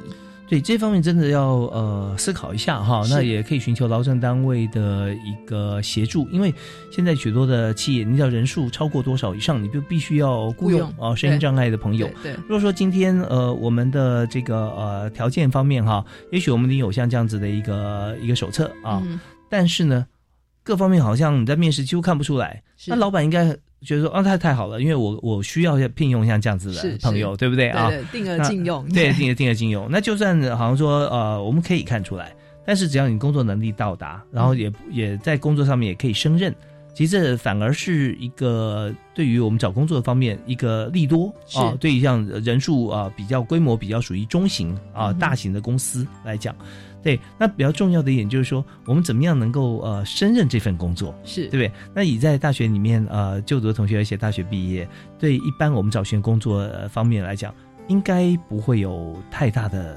[0.50, 6.52] 对这方面真的要呃思考一下哈，那也可以寻求劳政单位的一个协助，因为
[6.92, 12.08] 现在许多的企业，你只要人数超过多少以上，你就必须要雇佣啊身心障碍的朋友。
[12.24, 19.20] 对对如果说今天呃我们的这个呃条件方面哈，也许我们已经有像这样子的一个一个手册啊，嗯
[19.52, 20.04] 但是呢
[20.70, 23.44] 各方面好像你在面试几乎看不出来，那老板应该
[23.82, 27.90] 觉得说啊太太好了，因为我我需要聘用像这样子的朋友，对不对啊？
[28.12, 29.88] 定额那禁用对，定额定额禁用。
[29.90, 32.32] 那就算好像说呃，我们可以看出来，
[32.68, 36.54] 但是只要你工作能力到达，然后也、也在工作上面也可以胜任，
[36.94, 41.76] 其实这反而是一个对于我们找工作的方面一个利多啊。
[41.80, 46.56] 对于像人数啊比较规模比较属于中型啊、嗯大型的公司来讲。
[47.02, 51.72] 对，那比较重要的一点就是说，我们怎么样能够呃胜任这份工作，是对不对？
[51.96, 57.54] 那以在大学里面呃就读的同学，而且大学毕业，对一般我们找寻工作呃方面来讲，
[57.88, 59.96] 应该不会有太大的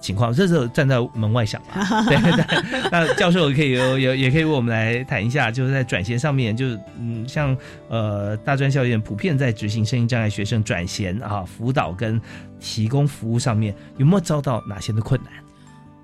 [0.00, 0.32] 情况。
[0.32, 2.88] 这时候站在门外想嘛， 对对。
[2.92, 7.56] 那教授也可以有有也可以为我们来谈一下，就是在转衔上面，就是嗯，像
[7.88, 12.20] 呃大专校院普遍在执行声音障碍学生转衔啊辅导跟
[12.60, 15.32] 提供服务上面，有没有遭到哪些的困难？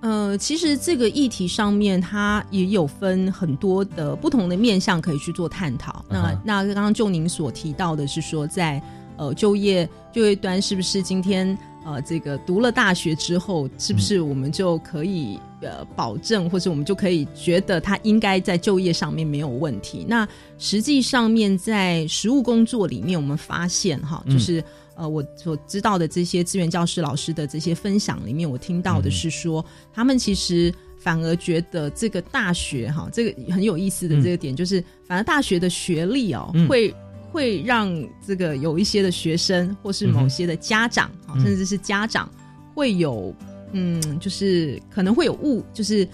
[0.01, 6.03] 呃，其实这个议题上面，它也有分很多的不同的面向可以去做探讨。
[6.09, 8.83] 那、那刚刚就您所提到的是说在，
[9.19, 20.07] 呃就业就业端是不是今天呃这个读了大学之后，是不是我们就可以、呃保证，或者我们就可以觉得他应该在就业上面没有问题？
[20.09, 24.65] 那实际上面在实务工作里面，我们发现哈，嗯就是。
[25.01, 36.69] 呃，我所知道的这些资源教师老师的这些分享里面，我听到的是说，他们其实反而觉得这个大学哈，这个很有意思的这个点，就是、反而大学的学历哦，嗯。
[36.69, 36.95] 会
[37.33, 37.91] 会让
[38.27, 41.41] 这个有一些的学生或是某些的家长啊、嗯。
[41.41, 42.31] 甚至是家长
[42.75, 43.35] 会有
[43.73, 46.07] 嗯，就是可能会有误，就是。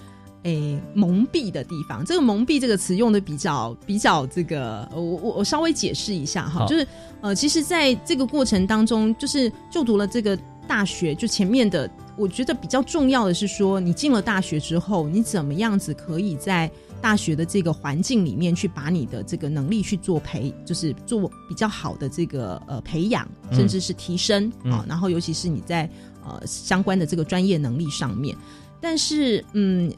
[0.43, 6.87] 诶，蒙蔽的地方，这个“蒙蔽”这个词用的比较比较这个，我我我稍微解释一下哈，就是
[7.21, 16.69] 呃，其实在这个过程当中，就是就读了这个大学，就前面的，我觉得比较重要的是说，你进了大学之后，你怎么样子可以在
[17.01, 23.57] 大学的这个环境里面去把你的这个能力去做培，就是做比较好的这个呃培养，嗯。
[23.57, 24.71] 甚至是提升嗯。
[24.71, 25.89] 啊、然后尤其是你在
[26.25, 28.35] 呃相关的这个专业能力上面，
[28.81, 29.91] 但是嗯，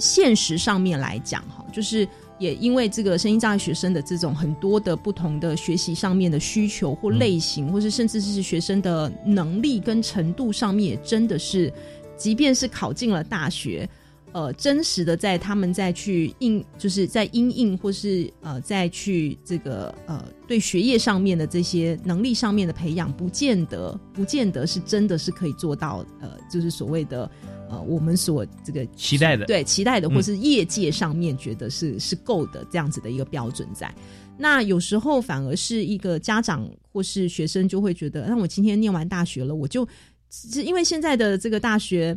[0.00, 2.08] 现实上面来讲哈，就是。
[2.40, 11.70] 也因为这个身心障碍学生的这种很多的不同的学习上面的需求或类型，或是甚至是学生的能力跟程度上面，也真的是，
[12.16, 13.86] 即便是考进了大学，
[14.32, 27.30] 呃，真实的在他们再去应，就是在因应或是呃再去这个呃对学业上面的这些能力上面的培养，不见得不见得是真的是可以做到呃，就是所谓的
[27.70, 33.94] 呃我们所这个期待的对期待的，嗯或是业界上面觉得是是够的这样子的一个标准在。
[34.36, 39.86] 那有时候反而是一个家长或是学生就会觉得，那我今天念完大学了，我就
[40.28, 42.16] 只因为现在的这个大学，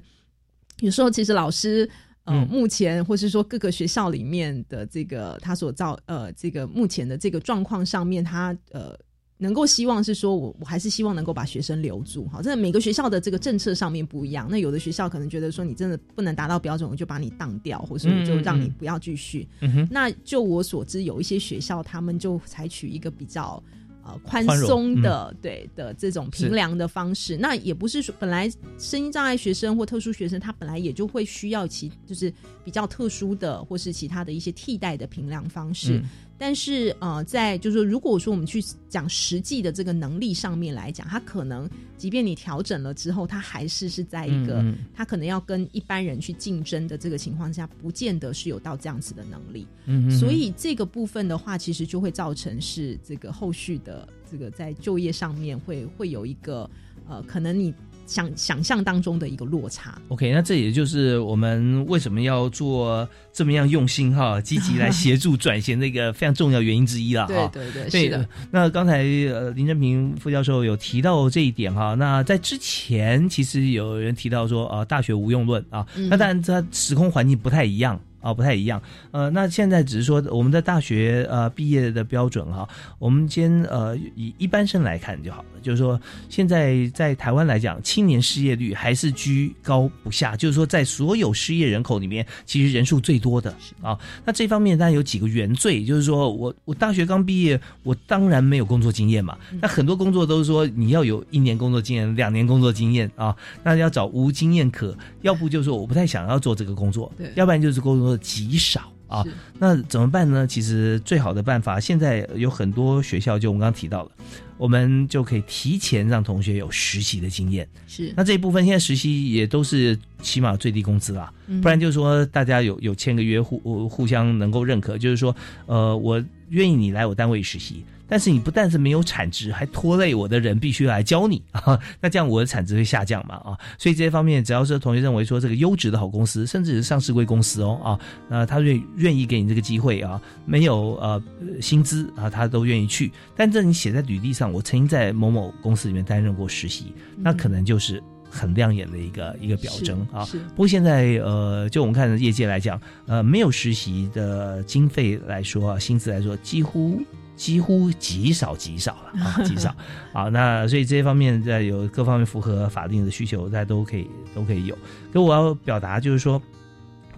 [0.79, 1.89] 有时候其实老师。
[2.25, 8.97] 呃，嗯目前或是说各个学校里面的这个他所造呃这个目前的这个状况上面，他呃
[9.43, 14.47] 能够希望是说我我还是希望能够把学生留住，好，这每个学校的这个政策上面不一样。
[14.49, 19.45] 那有的学校可能觉得说你真的不能达到标准，我就把你当掉，或是我就让你不要继续。
[19.91, 23.61] 那就我所知，有一些学校他们就采取一个比较
[24.05, 27.35] 呃宽松的、对的这种评量的方式。
[27.35, 28.49] 那也不是说本来
[28.79, 35.97] 声音障碍学生或特殊学生，他本来也就会需要其就是比较特殊的或是其他的一些替代的评量方式。
[35.97, 36.09] 嗯
[36.45, 49.65] 但是呃，在就是说，如果说我们去讲实际的这个能力上面来讲，他可能即便你调整了之后，他还是是在一个、嗯嗯他可能要跟一般人去竞争的这个情况下，不见得是有到这样子的能力。
[49.85, 56.69] 嗯所以这个部分的话，其实就会造成是这个后续的这个在就业上面会会有一个
[57.07, 57.73] 呃，可能你
[58.05, 59.97] 想想象当中的一个落差。
[60.09, 67.49] OK，那这也就是我们为什么要做这么样用心哈，积极来协助转型的一个非常重要原因之一了哈。
[67.53, 68.27] 对对是的。
[68.51, 77.99] 那刚才呃林正平副教授有提到这一点哈，那在之前其实有人提到说呃大学无用论啊，嗯那当然它时空环境不太一样。
[78.23, 78.81] 啊，不太一样。
[79.11, 82.67] 呃，那现在只是说我们的大学呃毕业的标准哈，
[82.97, 85.49] 我们先呃以一般生来看就好了。
[85.61, 93.97] 就是说，现在在台湾来讲，青年失业率还是居高不下，就是说在所有失业人口里面，其实人数最多的啊。
[94.25, 99.37] 那这方面当然有几个原罪，就是说我我大学刚毕业，我当然没有工作经验嘛。
[99.61, 108.89] 那很多工作都是说你要有一年工作经验、两年工作经验啊，那要找无经验可，要不就是说我不太想要做这个工作，对要不然就是工作极少。
[109.07, 109.23] 啊，
[109.59, 110.47] 那怎么办呢？
[110.47, 114.11] 其实最好的办法，现在有很多学校，就我们刚刚提到了，
[114.57, 117.67] 我们就可以提前让同学有实习的经验。
[117.87, 125.35] 是那这一部分现在实习也都是起码最低工资啦，嗯不然就是说大家有有签个约互互相能够认可，就是说
[125.67, 131.41] 呃我愿意你来我单位实习，但是你不但是没有产值，还拖累我的人必须来教你。
[131.51, 137.99] 啊，那这样我的产值会下降嘛啊，所以这些方面只要是同学认为说这个优质的好公司，甚至是上市贵公司哦啊，
[138.29, 141.21] 那他愿愿意给你这个机会啊，没有呃
[141.61, 148.01] 薪资啊，他都愿意去，但这你写在履历上，我曾经在某某公司里面担任过实习，那可能就是。
[148.33, 156.99] 很亮眼的一个一个表征啊不过现在呃，就我们看业界来讲，呃，没有实习的经费来说，薪资来说，几乎
[157.35, 159.75] 几乎极少极少了啊， 极少
[160.13, 160.23] 啊。
[160.29, 164.75] 那所以这些方面在有各方面符合法定的需求，大家都可以都可以有。
[165.13, 166.41] 可我要表达就是说，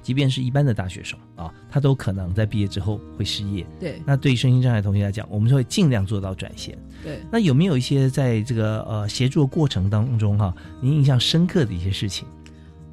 [0.02, 3.66] 即便是一般的大学生啊，他都可能在毕业之后会失业。
[3.80, 6.76] 对那对于身心障碍同学来讲，我们就会尽量做到转型。
[7.04, 12.28] 对那有没有一些在这个呃协助的过程当中哈、您印象深刻的一些事情？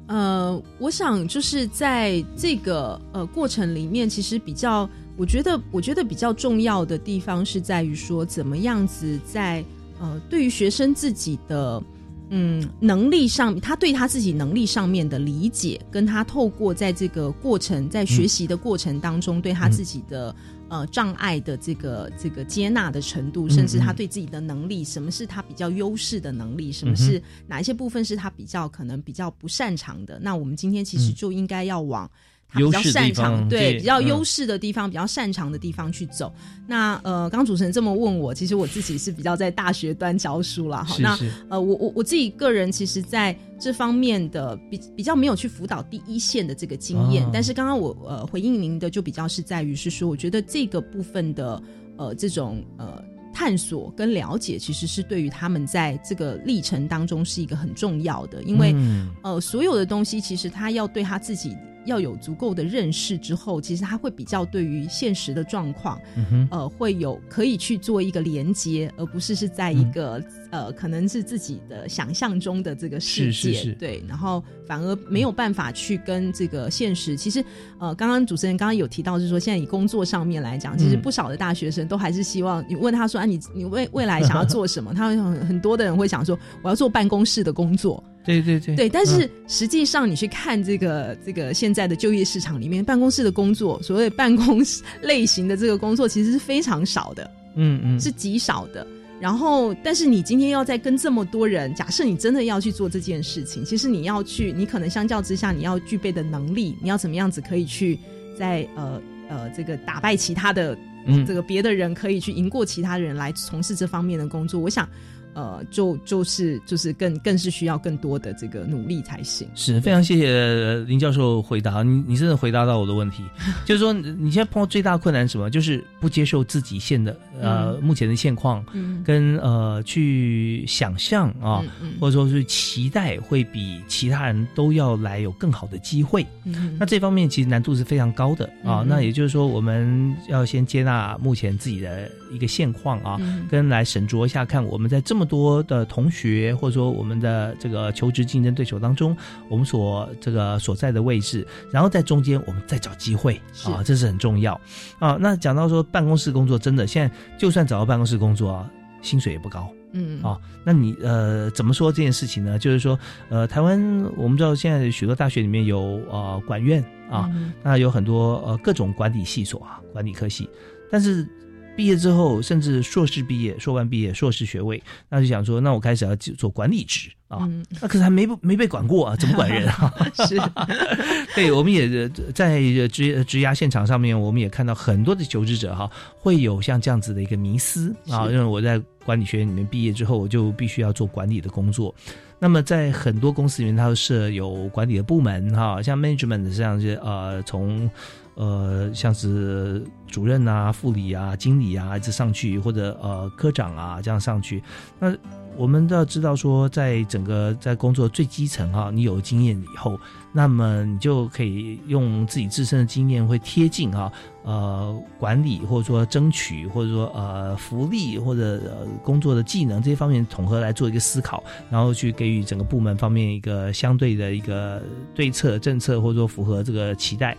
[0.07, 9.63] 呃，我想就是在这个呃过程里面，其实比较，我觉得我觉得比较重要的地方是在于说，怎么样子在
[9.99, 11.81] 呃对于学生自己的
[12.29, 20.35] 嗯能力上，他对他自己能力上面的理解，跟他透过在这个过程在学习的过程当中，对他自己的。
[20.73, 23.95] 呃，障碍的这个这个接纳的程度，嗯甚至他嗯。
[23.95, 30.17] 对自己的能力，什么是他比较优势的能力，什么是哪一些部分是他比较可能比较不擅长的？
[30.19, 31.13] 那我们今天其实嗯。
[31.13, 36.33] 就应该要往他比较擅长，对比较优势的地方、比较擅长的地方去走。
[36.67, 40.83] 那呃，刚刚主持人这么问我，其实我自己是比较在大学端教书啦。
[40.83, 40.95] 哈。
[40.99, 41.17] 那
[41.49, 51.61] 呃，我我我自己个人其实在这方面的比比较没有去辅导第一线的这个经验，哦但是刚刚我呃回应您的就比较是在于是说，我觉得这个部分的
[51.97, 53.03] 呃这种呃。
[53.35, 77.17] 探索跟了解其实是对于他们在这个历程当中是一个很重要的，因为、嗯呃所有的东西其实他要对他自己要有足够的认识之后，其实他会比较对于现实的状况，嗯哼呃会有可以去做一个连接，而不是是在一个、嗯呃可能是自己的想象中的这个世界，是是是对，然后反而没有办法去跟这个现实。
[77.17, 77.43] 其实
[77.79, 84.93] 呃，刚刚主持人刚刚有提到是说，现在以工作上面来讲，其实嗯不少的大学生都还是希望你问他说啊，你你未未来想要 做什么？
[84.93, 88.03] 他会很很多的人会想说，我要做办公室的工作。
[88.23, 98.85] 对对对对，但是嗯实际上你去看这个这个现在的就业市场里面，办公室的工作，所谓办公室类型的这个工作，其实是非常少的，嗯嗯，是极少的。
[99.19, 107.97] 然后，但是你今天要再跟这么多人，假设你真的要去做这件事情，其实你要去，你可能相较之下，你要具备的能力，你要怎么样子可以去
[108.37, 114.59] 在呃呃这个打败其他的嗯这个别的人，可以去赢过其他人来从事这方面的工作。
[114.59, 114.89] 我想，
[115.33, 119.47] 呃，就就是就是更更是需要更多的这个努力才行。
[119.55, 123.23] 是非常谢谢林教授回答，你你真的回答到我的问题，
[123.65, 125.49] 就是说你你现在碰到最大困难是什么？
[125.49, 131.63] 就是不接受自己现的呃、嗯目前的现况，嗯跟呃去想象啊，
[131.99, 136.25] 或者说是期待会比其他人都要来有更好的机会。
[136.45, 138.81] 嗯那这方面其实难度是非常高的啊。
[138.81, 149.15] 嗯那也就是说，我们要先接纳目前自己的一个现况啊，嗯跟来审酌一下，看我们在这么多的同学或者说我们的这个求职竞争对手当中，
[149.49, 154.59] 我们所这个所在的位置，然后在中间我们再找机会啊，这是很重要
[154.99, 155.17] 啊。
[155.19, 158.69] 那讲到说办公室工作，真的现在就算找到办公室工作啊，
[159.01, 159.69] 薪水也不高。
[159.95, 162.57] 嗯啊，那你呃怎么说这件事情呢？
[162.57, 162.97] 就是说，
[163.29, 163.79] 呃，台湾
[164.17, 170.49] 我们知道现在许多大学里面有呃管院啊，嗯那有很多呃各种管理系所啊，管理科系，
[170.89, 171.27] 但是
[171.75, 179.93] 毕业之后，甚至硕士毕业、硕班毕业、硕士学位，那就想说，那我开始要做管理职啊，嗯那可是还没没被管过啊，怎么管人啊？
[180.27, 180.39] 是，
[181.33, 191.93] 对，我们也呃在职职涯现场上面，我们也看到很多的求职者哈，会有像这样子的一个迷思啊，因为我在管理学院里面毕业之后，我就必须要做管理的工作。
[192.39, 197.89] 那么在很多公司里面，它都设有管理的部门哈，像 management 这样是呃从
[198.35, 204.61] 呃像是主任啊、副理啊、经理啊一直上去，或者呃科长啊这样上去。
[204.99, 205.13] 那
[205.55, 209.99] 我们都要知道说，在整个在工作最基层哈，你有经验以后，
[210.31, 214.11] 那么你就可以用自己自身的经验，会贴近哈
[214.43, 224.81] 呃管理或者说争取或者说呃福利或者呃工作的技能这些方面统合来做一个思考，然后去给予整个部门方面一个相对的一个
[225.13, 227.37] 对策政策，或者说符合这个期待。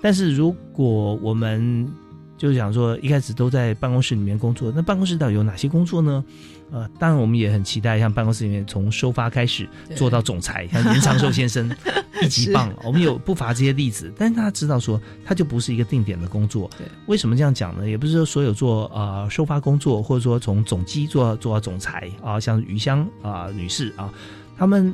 [0.00, 1.90] 但是如果我们
[2.36, 6.24] 就是想说一开始都在办公室里面工作，那办公室到底有哪些工作呢？
[6.72, 11.70] 呃，当然我们也很期待，像办公室里面从收发开始做到总裁，像严长寿先生
[12.20, 14.12] 一级棒，我们有不乏这些例子。
[14.18, 16.68] 但是大家知道说，它就不是一个定点的工作。
[16.76, 17.88] 对，为什么这样讲呢？
[17.88, 24.12] 也不是说所有做呃收发工作，或者说从总机做做到总裁啊，像余香啊、女士啊，
[24.58, 24.92] 他们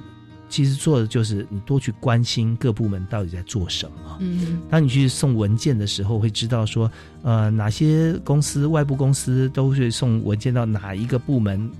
[0.53, 4.19] 其实做的就是你多去关心各部门到底在做什么。
[4.21, 6.93] 嗯当你去送文件的时候，会知道说，
[7.23, 11.71] 呃，哪些公司、外部公司都是送文件到哪一个部门、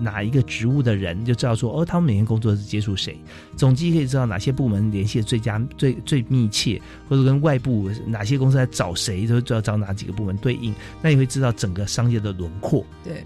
[0.00, 3.14] 哪一个职务的人，就知道说，哦，他们每天工作是接触谁。
[3.58, 10.74] 总机可以知道哪些部门联系的最佳、最最密切，或者跟外部哪些公司在找谁，都知道找哪几个部门对应。
[11.02, 12.82] 那你会知道整个商业的轮廓。
[13.04, 13.22] 对，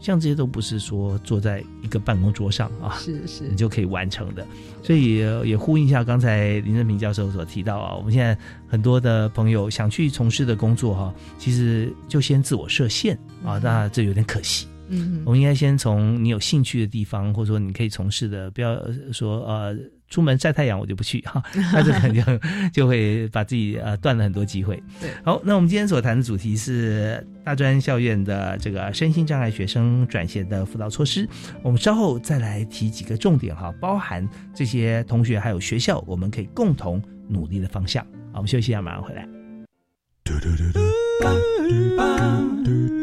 [0.00, 4.46] 像这些都不是说坐在一个办公桌上啊，是是你就可以完成的。
[4.82, 8.36] 所以呃也呼应一下刚才林正平教授所提到啊，我们现在
[8.66, 14.66] 很多的朋友想去从事的工作哈、其实就先自我设限啊，那这有点可惜。
[14.90, 19.76] 嗯我们应该先从你有兴趣的地方，或者说你可以从事的，不要呃说呃
[20.08, 22.40] 出门晒太阳我就不去哈，那这肯定就
[22.72, 24.82] 就会把自己呃断了很多机会。
[25.00, 31.28] 对，好，那我们今天所谈的主题是大专校院的这个身心障碍学生转学的辅导措施，
[31.62, 38.04] 我们稍后再来提几个重点哈，包含这些同学还有学校，我们可以共同努力的方向。
[38.32, 39.28] 好，我们休息一下，马上回来。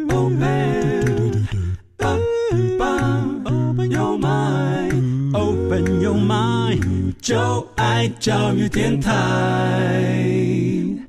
[0.09, 0.76] Open
[7.27, 9.11] 就爱教育电台。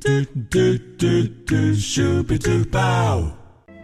[0.01, 0.09] 嘟
[0.51, 0.59] 嘟
[0.99, 1.07] 嘟
[1.47, 3.38] 嘟，Super Duper。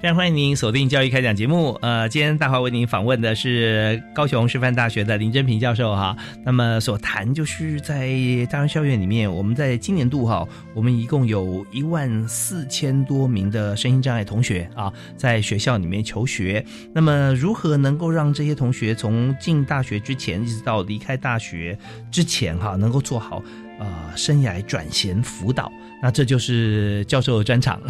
[0.04, 1.78] 非常欢迎您锁定教育开讲节目。
[1.80, 6.14] 呃，今天大华为您访问的是高雄师范大学的林真平教授哈。
[6.44, 8.10] 那么所谈就是在
[8.50, 16.62] 大专校院里面，我们在今年度哈，我们一共有一万四千多名的身心障碍同学啊，在学校里面求学。
[16.92, 21.78] 那么如何能够让这些同学从进大学之前，一直到离开大学
[22.10, 23.42] 之前哈，能够做好
[23.78, 25.72] 呃生涯转衔辅导？
[26.02, 27.80] 那这就是教授的专长。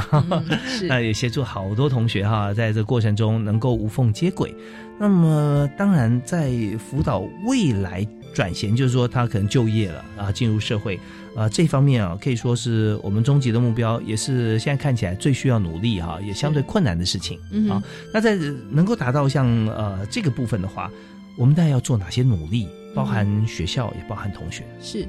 [0.67, 4.55] 是 那也协助好多同学哈，在这过程中能够无缝接轨。
[4.99, 11.01] 那么，当然在辅导未来转型，就是说他可能就业了啊，进入社会
[11.35, 17.83] 啊这方面啊，可以说是我们终极的目标，也是现在看起来最需要努力哈，也相对困难的事情嗯啊。
[18.13, 18.37] 那在
[18.71, 20.89] 能够达到像呃这个部分的话，
[21.37, 22.69] 我们大概要做哪些努力？
[22.95, 24.63] 包含学校，也包含同学。
[24.81, 25.05] 是。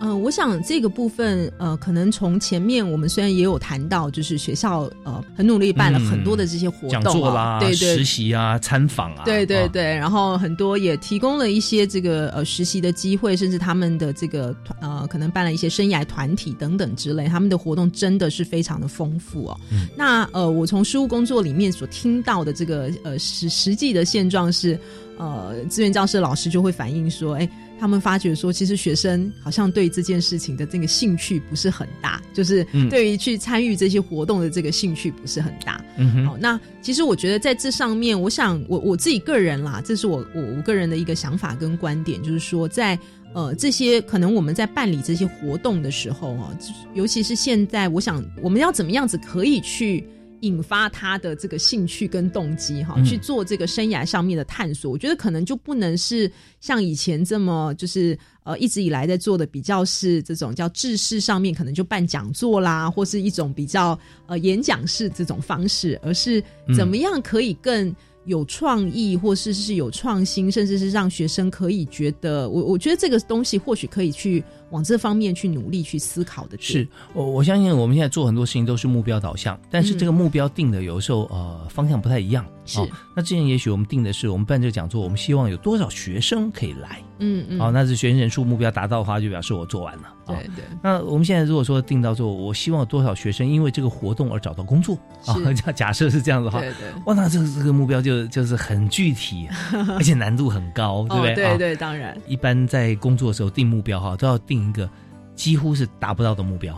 [0.00, 19.60] 嗯、我想这个部分，呃，可能从前面我们虽然也有谈到，就是学校呃很努力办了很多的这些活动、啊讲座啦、对对实习啊、参访啊，啊对对对，然后很多也提供了一些这个呃实习的机会，甚至他们的这个团呃可能办了一些生涯团体等等之类，他们的活动真的是非常的丰富哦。
[19.70, 24.78] 嗯那呃，我从事务工作里面所听到的这个呃实实际的现状是，
[25.18, 27.48] 呃，资源教室老师就会反映说，哎。
[27.78, 35.84] 他们发觉说，其实学生好像对这件事情的这个兴趣不是很大，就是嗯对于去参与这些活动的这个兴趣不是很大。
[36.24, 42.98] 好，那其实我觉得在这上面，我想我我自己个人啦，这是我我我个人的一个想法跟观点，就是说在。
[43.34, 46.56] 呃，这些可能我们在办理这些活动的时候啊，
[46.94, 50.08] 尤其是现在，我想我们要怎么样子可以去
[50.40, 54.90] 引发他的这个兴趣跟动机哈，嗯去做这个生涯上面的探索。
[54.90, 56.30] 我觉得可能就不能是
[56.60, 66.42] 像以前这么就是呃一直以来在做的比较是这种叫知识上面可能就办讲座啦，或是一种比较呃演讲式这种方式，而是
[66.76, 67.94] 怎么样可以更。
[68.26, 76.56] 有创意，或是是有创新，甚至是让学生可以觉得，我我觉得这个东西或许可以去往这方面去努力去思考的。
[76.60, 82.44] 是我我相信我们现在做很多事情都是目标导向，但是这个目标定的有时候呃方向不太一样。
[82.68, 87.00] 是哦那之前也许我们定的是我们办这个讲座，我们希望有多少学生可以来。
[87.18, 90.02] 嗯嗯，好、那是学生人数目标达到的话，就表示我做完了。
[90.26, 90.64] 啊对对。
[90.82, 95.32] 那我们现在如果说定到做，我希望有多少学生因为这个活动而找到工作啊？
[95.34, 99.48] 是假假设是这样子哈，对对哇，那这个这个目标就就是很具体，
[99.96, 101.56] 而且难度很高，对不对？
[101.56, 102.20] 对，当然。
[102.26, 104.88] 一般在工作的时候定目标哈，都要定一个
[105.34, 106.76] 几乎是达不到的目标。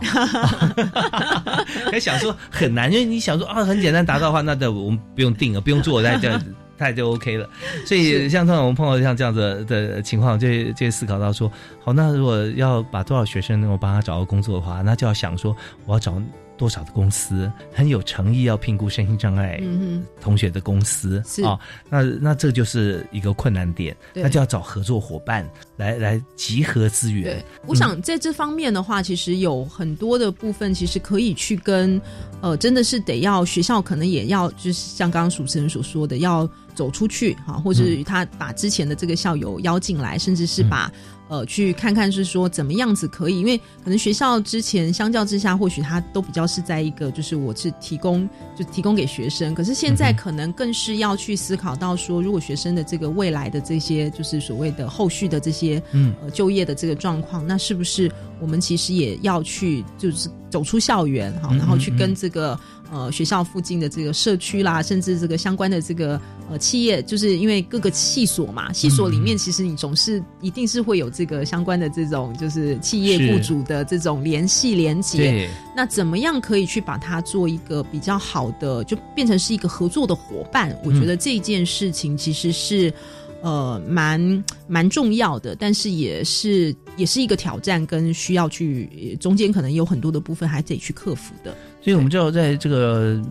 [1.91, 6.53] 还想说很难，因为你想说啊很简单达到的话，那的我们不用定了，不用做，那这样子。
[6.81, 7.45] 那就 OK 了，
[7.85, 11.51] 所以像通常我们碰到像这样子的情况，就就思考到说，
[11.83, 15.53] 好，那如果要把多少学生能够帮他找到工作的话，那就要想说，
[15.85, 16.13] 我要找
[16.59, 21.41] 多少的公司很有诚意要评估身心障碍嗯同学的公司是。
[21.41, 21.57] 啊、
[21.89, 27.23] 那那这就是一个困难点，那就要找合作伙伴来来集合资源。
[27.23, 31.99] 对。，我想在这方面的话，其实有很多的部分，其实可以去跟
[32.41, 38.03] 呃，真的是得要学校可能也要，就是像刚刚主持人所说的，要走出去哈，或者嗯。
[38.03, 40.91] 他把之前的这个校友邀进来，甚至是把。
[41.29, 48.27] 呃，去看看是说怎么样子可以，因为可能学校之前相较之下，或许他都比较是在一个就是我是提供
[48.57, 56.13] 就提供给学生，可是现在可能更是要去思考到说，如果学生的这个未来的这些就是所谓的后续的这些嗯。
[56.23, 61.97] 呃就业的这个状况，那是不是我们其实也要去就是走出校园哈，嗯然后去嗯。
[61.97, 62.59] 跟这个
[62.91, 66.19] 呃学校附近的这个社区啦，甚至这个相关的这个
[66.49, 75.49] 呃企业，就是因为各个系所嘛，系所里面其实你总是一定是会有这个相关的这种就是企业雇主的这种联系连接。
[75.75, 80.77] 那怎么样可以去把它做一个比较好的，就变成是一个合作的伙伴？
[80.83, 82.93] 我觉得这件事情其实是。
[83.41, 91.55] 呃，蛮蛮重要的，但是也是也是一个挑战，跟需要去呃中间可能有很多的部分还得去克服的。
[91.81, 93.21] 所以我们知道，在这个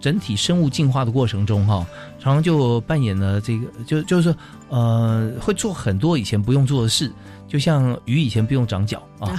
[0.00, 1.86] 整体生物进化的过程中，哈，
[2.18, 4.36] 常常就扮演了这个，就就是说，
[4.68, 7.12] 呃，会做很多以前不用做的事，
[7.46, 9.36] 就像鱼以前不用长脚啊，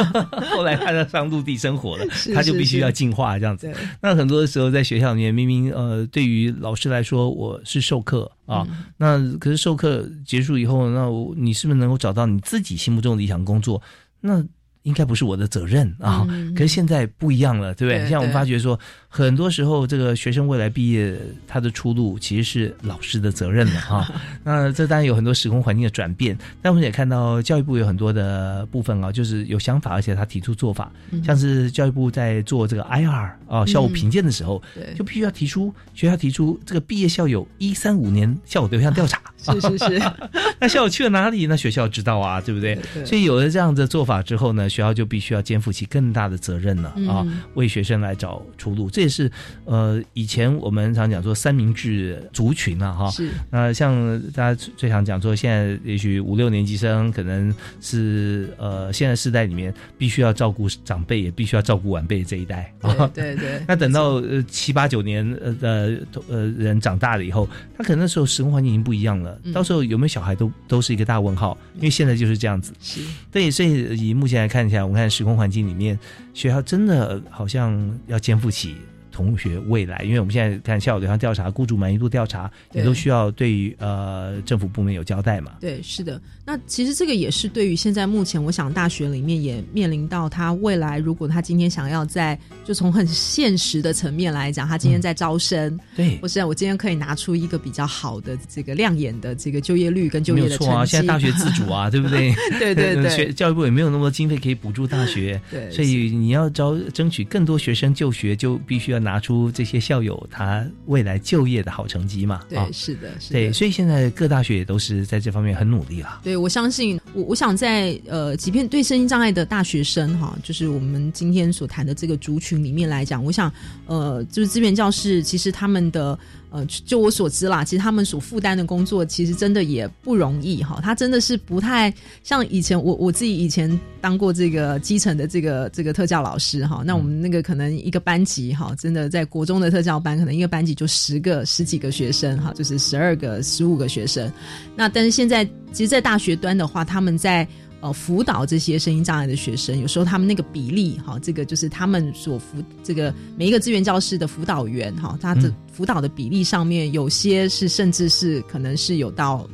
[0.54, 3.70] 后来它要上陆地生活了， 它就必须要进化这样子。
[4.00, 13.82] 那很多的时候在学校里面，明明呃，对于老师来说，我是授课啊，嗯那可是授课结束以后，那我你是不是能够找到你自己心目中的理想工作？
[14.20, 14.42] 那
[14.86, 16.24] 应该不是我的责任啊。
[16.30, 17.98] 嗯可是现在不一样了，对不对？
[18.02, 18.78] 现在我们发觉说，
[19.24, 24.06] 很多时候这个学生未来毕业，他的出路其实是老师的责任了哈。
[24.44, 34.62] 那这当然有很多时空环境的转变，但我们也看到教育部有很多的部分啊，就是有想法，而且他提出做法，嗯像是教育部在做这个 IR 啊校务评鉴的时候，
[34.94, 39.20] 就必须要提出学校提出这个毕业校友一三五年校友对象调查。
[39.38, 40.02] 是 是是，
[40.58, 41.46] 那校友去了哪里？
[41.46, 42.76] 那学校知道啊，对不对？
[43.04, 48.90] 所以有了这样的做法之后呢，学校就必须要肩负起更大的责任了、啊嗯，为学生来找出路。
[48.90, 49.30] 这也是
[49.64, 53.10] 呃，以前我们常讲说三明治族群啊，哈。
[53.10, 63.06] 是那像大家最常讲说，现在也许五六年级生可能是呃，现在世代里面必须要照顾长辈，也必须要照顾晚辈这一代啊。
[63.14, 67.48] 对对对 那等到呃七八九年呃的呃人长大了以后，
[67.78, 72.72] 他可能那时候时空环境已经不一样了，嗯到时候有没有小孩都都是一个大问号，因为现在就是这样子。
[72.80, 73.00] 是
[73.30, 75.98] 对，所以以目前来看起来，我们看时空环境里面，
[76.34, 78.74] 学校真的好像要肩负起。
[79.16, 85.52] 同学未来，因为我们现在看校友调查、雇主满意度调查，也都需要对于呃政府部门有交代嘛。
[85.58, 86.20] 对，是的。
[86.44, 100.64] 那其实这个也是对于现在目前，我想大学里面也面临到他未来，如果他今天想要在就从很现实的层面来讲，他今天在招生，对，或是我今天可以拿出一个比较好的这个亮眼的这个就业率跟就业的成绩。
[100.66, 102.34] 没错啊，现在大学 自主啊，对不对？
[102.58, 112.42] 对对对学 教育部也没有那么多经费可以补助大学，对所以你要招争取更多学生就学，就必须要拿出这些校友他未来就业的好成绩嘛。
[112.48, 113.38] 对，啊是的，是的。
[113.38, 116.20] 对，所以现在各大学也都是在这方面很努力了。
[116.24, 123.50] 对，我相信我我想在呃，即便对身心障碍的大学生哈，就是我们今天所谈的这个族群里面来讲，我想
[123.86, 126.18] 呃，就是资源教室，其实他们的
[126.56, 130.80] 呃，就我所知啦，其实他们所负担的工作，其实真的也不容易哈。
[130.82, 131.92] 他真的是不太
[132.22, 136.82] 像以前我我自己以前当过这个基层的这个这个特教老师哈。
[136.82, 144.32] 那我们那个可能一个班级哈，真的在国中的特教班，可能一个班级就十个十几个学生哈，就是十二个十五个学生。
[144.74, 147.46] 那但是现在，其实，在大学端的话，他们在
[147.80, 159.46] 呃辅导这些声音障碍的学生，有时候他们那个比例哈，这个就是他们所辅这个每一个资源教师的辅导员哈，他的辅导的比例上面，有些是甚至是可能是有到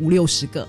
[0.00, 0.66] 五六十个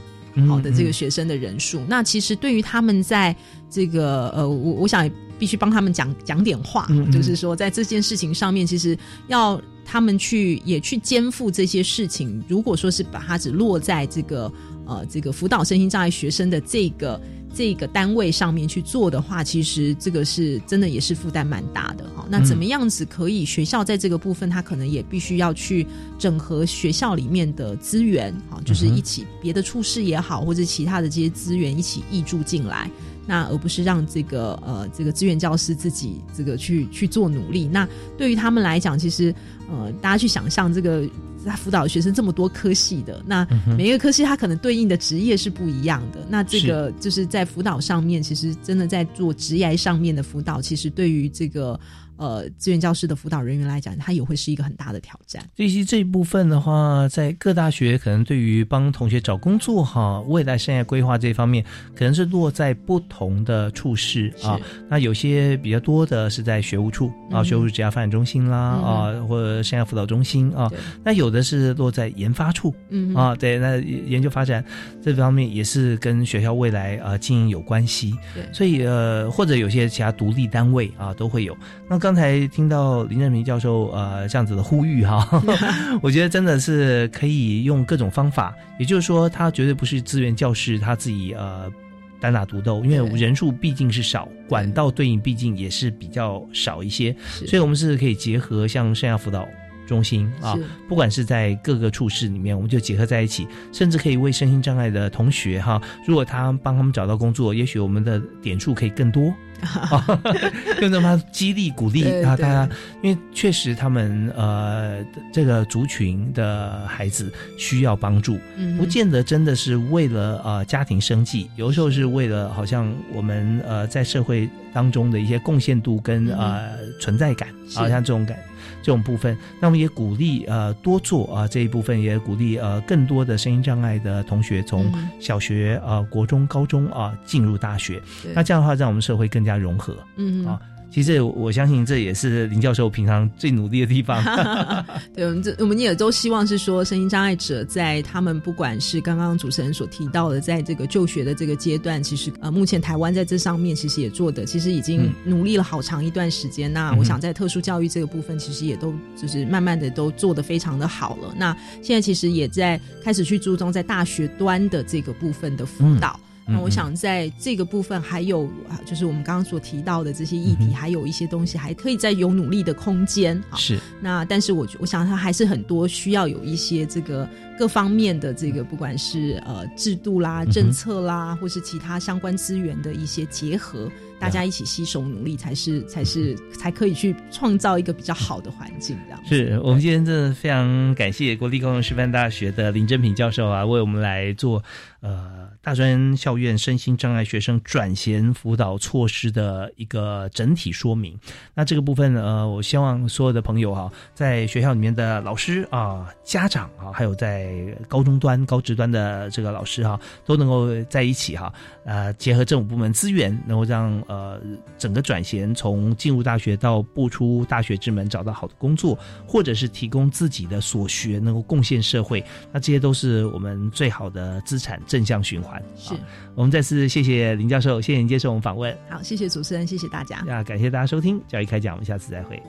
[0.47, 1.79] 好的这个学生的人数。
[1.87, 3.33] 那其实对于他们在
[3.69, 8.97] 这个呃，我我想必须帮他们讲讲点话，就是说在这件事情上面，其实
[9.27, 9.61] 要。
[9.89, 12.43] 他们去也去肩负这些事情。
[12.45, 14.51] 如果说是把它只落在这个
[14.87, 17.19] 呃这个辅导身心障碍学生的这个
[17.53, 22.25] 这个单位上面去做的话，其实这个是真的也是负担蛮大的哈。
[22.29, 25.85] 那怎么样子可以学校在这个部分，他可能也必须要去
[26.17, 32.89] 整合学校里面的资源哈，就是一起别的处室也好，或者其他的这些资源一起挹注进来。
[33.27, 37.67] 那而不是让这个呃这个志愿教师自己这个去去做努力。
[37.67, 39.31] 那对于他们来讲，其实
[39.69, 41.07] 呃大家去想象这个
[41.45, 43.45] 他辅导学生这么多科系的，那
[43.77, 46.25] 每一个科系他可能对应的职业是不一样的。
[46.29, 51.79] 那这个就是在辅导上面，其实真的在做职业上面的辅导，其实对于这个。
[52.17, 55.43] 呃，资源教师的辅导人员来讲，他也会是一个很大的挑战。
[55.55, 61.63] 以及这一部分的话，在各大学可能对于帮同学找工作哈，未来生涯规划这方面，
[61.95, 64.59] 可能是落在不同的处室啊。
[64.89, 70.71] 那有些比较多的是在学务处啊，学务职业发展中心啦啊，或者生涯辅导中心啊。
[71.03, 74.63] 那有的是落在研发处嗯啊，对，那研究发展
[75.03, 78.15] 这方面也是跟学校未来啊经营有关系。
[78.33, 81.55] 对，所以呃，或者有些其他独立单位啊都会有。
[81.89, 85.27] 那刚才听到林正平教授呃这样子的呼吁哈，
[86.01, 91.71] 我觉得真的是可以用各种方法，也就是说他绝对不是资源教师他自己呃
[92.19, 99.47] 单打独斗，因为人数毕竟是少，管道对应毕竟也是比较少一些，所以我们是可以结合像生涯辅导
[99.87, 100.53] 中心啊，
[100.89, 109.33] 不管是在各个处室里面，我们就结合在一起，甚至可以为身心障碍的同学哈，如果他帮他们找到工作，也许我们的点数可以更多。
[110.81, 112.69] 用这么激励鼓励啊，大家，
[113.01, 115.03] 因为确实他们呃
[115.33, 118.37] 这个族群的孩子需要帮助，
[118.77, 128.37] 不见得真的是为了呃家庭生计，有时候是为了好像我们呃在社会当中的一些贡献度跟呃存在感，好像这种感。
[128.81, 138.01] 这种部分，那我们也鼓励呃多做啊这一部分，也鼓励呃更多的声音障碍的同学从小学啊、国中、高中啊进入大学，
[138.33, 140.45] 那这样的话，让我们社会更加融合，嗯。
[140.45, 140.59] 啊。
[140.89, 144.23] 其实我相信这也是林教授平常最努力的地方。
[145.13, 156.71] 对，我们这我们也都希望是说，声音障碍者在他们不管是刚刚主持人所提到的，在这个就学的这个阶段，其实呃，目前台湾在这上面其实也做的，其实已经努力了好长一段时间。
[156.71, 161.33] 那我想在特殊教育这个部分，其实也都就是慢慢的都做的非常的好了。
[161.37, 166.19] 那现在其实也在开始去注重在大学端的这个部分的辅导。
[166.47, 173.41] 那我想在这个部分，还有啊，就是我们刚刚所提到的这些议题，还有一些东西还可以再有努力的空间。
[173.55, 173.77] 是。
[174.01, 177.27] 那但是我我想它还是很多需要有一些这个
[177.59, 183.91] 各方面的这个，不管是呃制度啦、政策啦，或是其他相关资源的一些结合。
[184.19, 188.97] 大家一起携手努力，才是才是才可以去创造一个比较好的环境。
[189.05, 194.63] 这样是我们今天真的非常感谢国立高雄师范大学的林真平教授啊，为我们来做
[195.01, 201.19] 呃大专校院身心障碍学生转衔辅导措施的一个整体说明。
[201.53, 207.53] 那这个部分呃，我希望所有的朋友哈，在学校里面的老师啊、家长啊，还有在
[207.89, 211.53] 高中端、高职端的这个老师哈，都能够在一起哈，
[211.83, 214.01] 呃，结合政府部门资源，能够让。
[214.07, 214.39] 呃，
[214.77, 218.97] 整个转衔从进入大学到步出大学之门，找到好的工作，
[219.27, 225.56] 或者是提供自己的所学，能够贡献社会，那这些都是我们最好的资产，正向循环。
[225.75, 225.93] 是
[226.35, 228.75] 我们再次谢谢林教授，谢谢您接受我们访问。
[228.89, 230.23] 好，谢谢主持人，谢谢大家。
[230.25, 232.41] 那感谢大家收听教育开讲，我们下次再会。